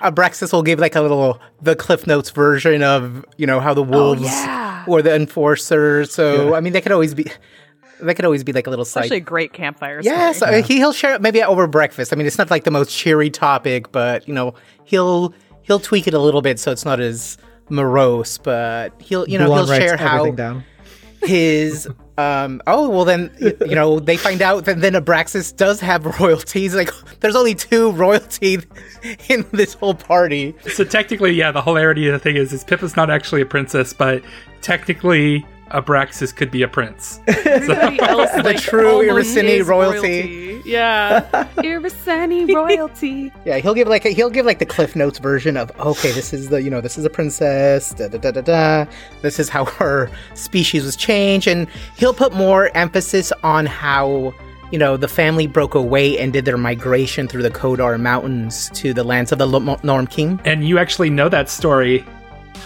[0.02, 3.82] Abraxas will give like a little the Cliff Notes version of you know how the
[3.82, 4.84] wolves yeah.
[4.86, 6.12] were the enforcers.
[6.12, 7.24] So I mean, they could always be.
[8.02, 9.04] That could always be like a little side.
[9.04, 10.00] Actually, a great campfire.
[10.02, 10.56] Yes, story.
[10.56, 12.12] uh, he, he'll share it maybe over breakfast.
[12.12, 14.52] I mean, it's not like the most cheery topic, but you know,
[14.84, 15.32] he'll
[15.62, 17.38] he'll tweak it a little bit so it's not as
[17.70, 18.36] morose.
[18.36, 20.64] But he'll you know Buon he'll share how everything down.
[21.26, 26.04] His um oh well then you know they find out that then Abraxas does have
[26.20, 26.74] royalties.
[26.74, 28.58] Like there's only two royalty
[29.28, 30.54] in this whole party.
[30.72, 33.92] So technically, yeah, the hilarity of the thing is, is Pippa's not actually a princess,
[33.92, 34.22] but
[34.62, 37.20] technically, Abraxas could be a prince.
[37.26, 40.62] Everybody else, The like, true almost Irriseni royalty.
[40.64, 41.28] Yeah.
[41.58, 43.32] Irriseni royalty.
[43.44, 46.32] Yeah, he'll give like a, he'll give like the Cliff Notes version of okay, this
[46.32, 48.86] is the you know this is a princess, da da da da da.
[49.22, 54.32] This is how her species was changed, and he'll put more emphasis on how
[54.70, 58.92] you know the family broke away and did their migration through the Kodar Mountains to
[58.94, 60.40] the lands of the Lo- Norm King.
[60.44, 62.04] and you actually know that story,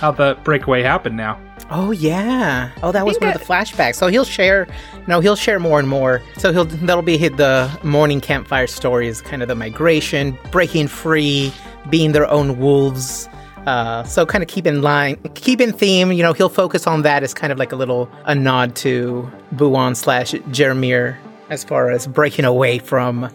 [0.01, 1.39] how the breakaway happened now.
[1.73, 2.73] Oh yeah.
[2.83, 3.95] Oh, that was one of the flashbacks.
[3.95, 4.67] So he'll share.
[5.07, 6.21] No, he'll share more and more.
[6.37, 11.53] So he'll that'll be hit the morning campfire stories, kind of the migration, breaking free,
[11.89, 13.29] being their own wolves.
[13.67, 16.11] Uh, so kind of keep in line, keep in theme.
[16.11, 19.31] You know, he'll focus on that as kind of like a little a nod to
[19.53, 21.17] Buon slash Jeremir
[21.51, 23.31] as far as breaking away from,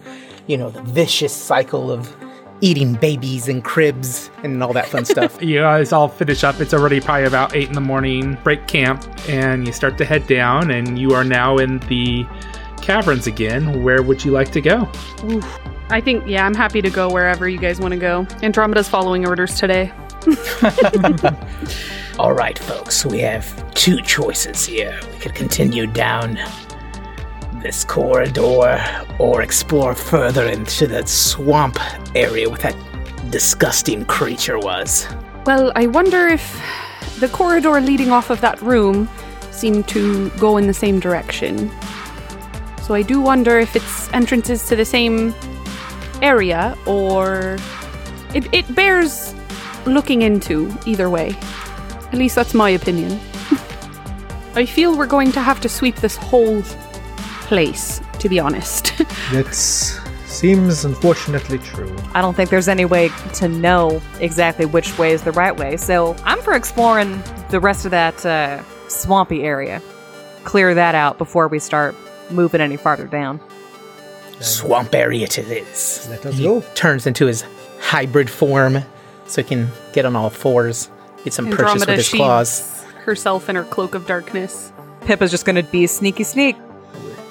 [0.48, 2.14] you know, the vicious cycle of
[2.66, 5.40] eating babies and cribs and all that fun stuff.
[5.46, 6.60] You guys all finish up.
[6.60, 8.36] It's already probably about eight in the morning.
[8.44, 10.72] Break camp, and you start to head down.
[10.72, 12.26] And you are now in the
[12.82, 13.84] caverns again.
[13.84, 14.90] Where would you like to go?
[15.90, 18.26] I think, yeah, I'm happy to go wherever you guys want to go.
[18.42, 19.94] Andromeda's following orders today.
[22.18, 25.00] All right, folks, we have two choices here.
[25.14, 26.38] We could continue down
[27.66, 28.80] this corridor
[29.18, 31.80] or explore further into that swamp
[32.14, 32.76] area where that
[33.32, 35.08] disgusting creature was.
[35.48, 36.62] Well, I wonder if
[37.20, 39.10] the corridor leading off of that room
[39.50, 41.72] seemed to go in the same direction.
[42.84, 45.34] So I do wonder if its entrances to the same
[46.22, 47.58] area or
[48.36, 49.34] it, it bears
[49.88, 51.36] looking into either way.
[52.12, 53.14] At least that's my opinion.
[54.56, 56.62] I feel we're going to have to sweep this whole
[57.46, 58.94] place, to be honest.
[59.32, 59.54] That
[60.28, 61.96] seems unfortunately true.
[62.14, 65.78] I don't think there's any way to know exactly which way is the right way.
[65.78, 69.82] So I'm for exploring the rest of that uh, swampy area.
[70.44, 71.96] Clear that out before we start
[72.30, 73.40] moving any farther down.
[74.42, 76.08] Swamp area it is.
[76.10, 76.62] Let us he go.
[76.76, 77.44] turns into his
[77.80, 78.80] hybrid form
[79.26, 80.90] so he can get on all fours,
[81.24, 82.84] get some purchase with Andromeda his claws.
[83.06, 84.72] herself in her cloak of darkness.
[85.02, 86.56] Pippa's just going to be sneaky sneak.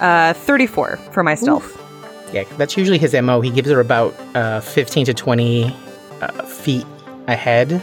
[0.04, 1.80] Uh, 34 for my stealth.
[2.30, 3.40] Yeah, that's usually his MO.
[3.40, 5.74] He gives her about uh, 15 to 20
[6.20, 6.84] uh, feet
[7.26, 7.82] ahead.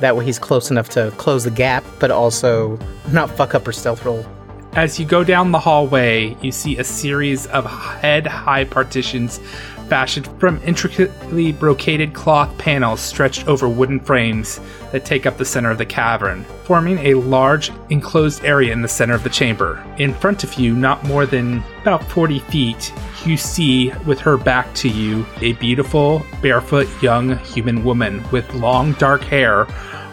[0.00, 2.76] That way he's close enough to close the gap, but also
[3.12, 4.26] not fuck up her stealth roll.
[4.74, 9.40] As you go down the hallway, you see a series of head high partitions
[9.88, 14.60] fashioned from intricately brocaded cloth panels stretched over wooden frames
[14.92, 18.86] that take up the center of the cavern, forming a large enclosed area in the
[18.86, 19.84] center of the chamber.
[19.98, 22.94] In front of you, not more than about 40 feet,
[23.26, 28.92] you see, with her back to you, a beautiful, barefoot young human woman with long
[28.92, 29.66] dark hair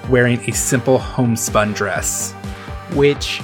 [0.09, 2.33] wearing a simple homespun dress.
[2.93, 3.39] Which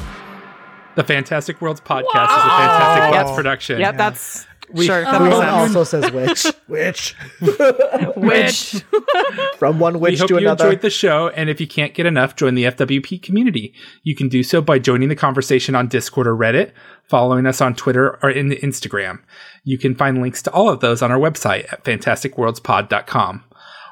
[0.96, 3.12] The Fantastic Worlds podcast is a Fantastic Wow.
[3.24, 3.80] Worlds production.
[3.80, 5.02] Yep, that's We- sure.
[5.04, 5.76] That makes sense.
[5.76, 6.46] also says witch.
[6.68, 7.16] witch.
[8.16, 8.84] Which
[9.58, 10.66] From one We witch hope to you another.
[10.66, 13.74] enjoyed the show, and if you can't get enough, join the FWP community.
[14.04, 16.72] You can do so by joining the conversation on Discord or Reddit,
[17.08, 19.20] following us on Twitter or in the Instagram.
[19.64, 23.44] You can find links to all of those on our website at fantasticworldspod.com.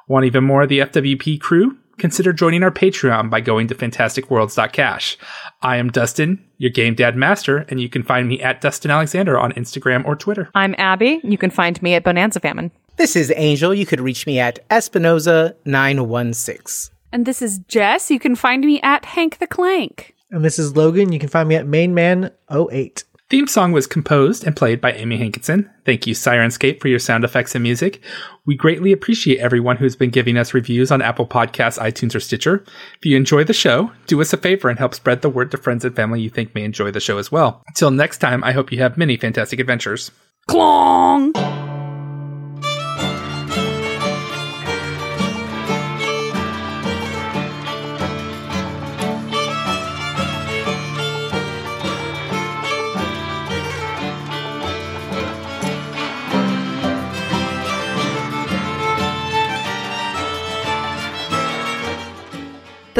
[0.07, 1.77] Want even more of the FWP crew?
[2.01, 5.17] Consider joining our Patreon by going to fantasticworlds.cash.
[5.61, 9.37] I am Dustin, your game dad master, and you can find me at Dustin Alexander
[9.37, 10.49] on Instagram or Twitter.
[10.55, 11.21] I'm Abby.
[11.23, 12.71] You can find me at Bonanza Famine.
[12.97, 13.71] this is Angel.
[13.71, 16.89] You could reach me at Espinoza916.
[17.11, 18.09] And this is Jess.
[18.09, 20.15] You can find me at Hank the Clank.
[20.31, 21.11] and this is Logan.
[21.11, 23.03] You can find me at mainman08.
[23.31, 25.69] Theme song was composed and played by Amy Hankinson.
[25.85, 28.03] Thank you, Syrinscape, for your sound effects and music.
[28.45, 32.65] We greatly appreciate everyone who's been giving us reviews on Apple Podcasts, iTunes, or Stitcher.
[32.97, 35.57] If you enjoy the show, do us a favor and help spread the word to
[35.57, 37.63] friends and family you think may enjoy the show as well.
[37.69, 40.11] Until next time, I hope you have many fantastic adventures.
[40.47, 41.31] Clong!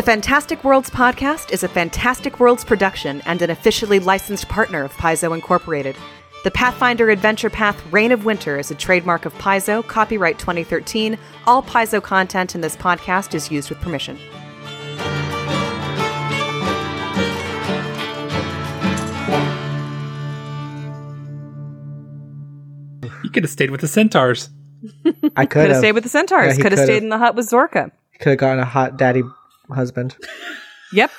[0.02, 4.92] The Fantastic Worlds podcast is a Fantastic Worlds production and an officially licensed partner of
[4.94, 5.96] Paizo Incorporated.
[6.44, 11.20] The Pathfinder Adventure Path Reign of Winter is a trademark of Paizo, copyright 2013.
[11.46, 14.18] All Paizo content in this podcast is used with permission.
[23.24, 24.50] You could have stayed with the centaurs.
[25.36, 26.48] I could Could have have stayed with the centaurs.
[26.48, 26.86] Yeah, he Could have could've.
[26.86, 27.92] stayed in the hut with Zorka.
[28.20, 29.24] could have gotten a hot daddy
[29.76, 30.16] husband.
[30.94, 31.12] Yep.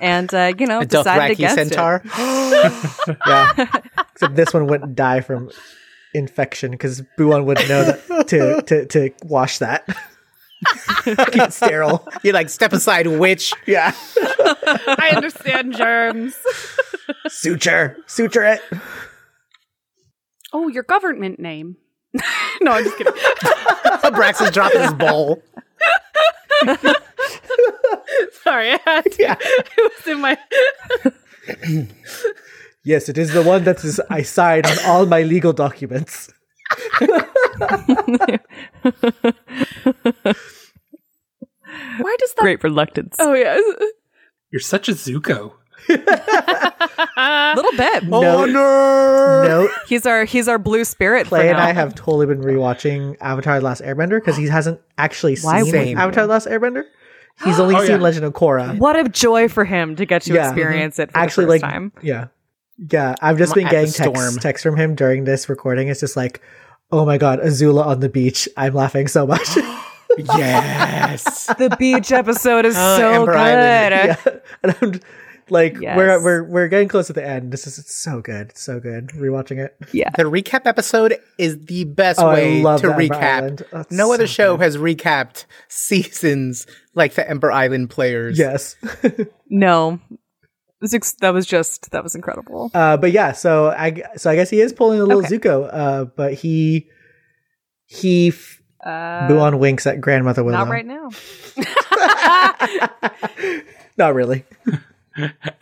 [0.00, 2.02] And uh, you know, A decided Dothraki against centaur.
[3.26, 3.66] Yeah.
[4.12, 5.50] Except this one wouldn't die from
[6.14, 9.86] infection because Buon would know that to, to, to wash that.
[11.04, 12.06] Keep it sterile.
[12.22, 13.52] You're like, step aside, witch.
[13.66, 13.92] Yeah.
[14.16, 16.34] I understand germs.
[17.28, 17.98] Suture.
[18.06, 18.60] Suture it.
[20.52, 21.76] Oh, your government name.
[22.62, 23.12] no, I'm just kidding.
[24.12, 25.42] Braxton's dropping his bowl.
[28.42, 29.22] Sorry, I had to.
[29.22, 29.36] Yeah.
[29.78, 30.38] It was in my.
[32.84, 36.30] Yes, it is the one that is I signed on all my legal documents.
[41.98, 42.38] Why does that?
[42.38, 43.16] Great reluctance.
[43.18, 43.58] Oh yeah.
[44.50, 45.52] You're such a Zuko.
[45.88, 48.04] A little bit.
[48.04, 49.44] No, Oh, no.
[49.46, 49.68] no.
[49.88, 51.58] He's our he's our blue spirit for Clay and.
[51.58, 55.98] I have totally been rewatching Avatar: The Last Airbender because he hasn't actually Why seen
[55.98, 56.84] Avatar: The Last Airbender.
[57.44, 58.02] He's only Oh, seen yeah.
[58.02, 58.78] Legend of Korra.
[58.78, 60.48] What a joy for him to get to Yeah.
[60.48, 61.02] experience mm-hmm.
[61.02, 61.92] it for actually, the first like, time.
[62.02, 62.28] yeah,
[62.90, 63.14] yeah.
[63.20, 65.88] I've just I'm been getting texts text from him during this recording.
[65.88, 66.40] It's just like,
[66.90, 68.48] oh my god, Azula on the beach.
[68.56, 69.48] I'm laughing so much.
[70.18, 71.46] Yes.
[71.58, 73.38] The beach episode is Oh, so Ember good.
[73.38, 74.16] Yeah,
[74.62, 75.00] and I'm
[75.48, 77.52] like, we're we're we're getting close to the end.
[77.52, 79.08] This is so good, it's so good.
[79.08, 79.76] Rewatching it.
[79.92, 80.10] Yeah.
[80.10, 83.22] The recap episode is the best Oh, way to Ember recap.
[83.22, 83.62] Island.
[83.72, 88.38] Oh, it's no other so show has recapped seasons like the Ember Island players.
[88.38, 88.76] Yes.
[89.48, 90.00] No.
[90.80, 92.70] Was ex- that was just that was incredible.
[92.74, 95.38] Uh, but yeah, so I so I guess he is pulling a little Okay.
[95.38, 95.70] Zuko.
[95.72, 96.88] Uh, but he
[97.86, 100.58] he f- Uh, Buon winks at grandmother Willow.
[100.58, 101.08] not right now.
[103.98, 104.44] Not really.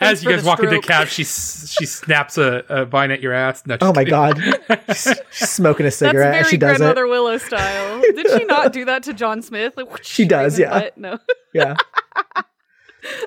[0.01, 0.85] As you guys the walk into stroke.
[0.85, 3.65] cab, she she snaps a, a vine at your ass.
[3.67, 4.11] No, Oh my kidding.
[4.11, 4.41] god,
[4.89, 7.09] she's, she's smoking a That's cigarette very she does grandmother it.
[7.11, 8.01] Willow style.
[8.01, 9.75] Did she not do that to John Smith?
[9.77, 11.15] Like, whoosh, She does, right in the yeah.
[11.15, 11.19] butt?
[11.19, 11.19] No.
[11.53, 11.77] Yeah.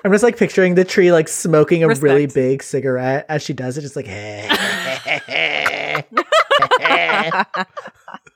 [0.04, 3.78] I'm just like picturing the tree like smoking a really big cigarette as she does
[3.78, 3.82] it.
[3.82, 4.08] Just like,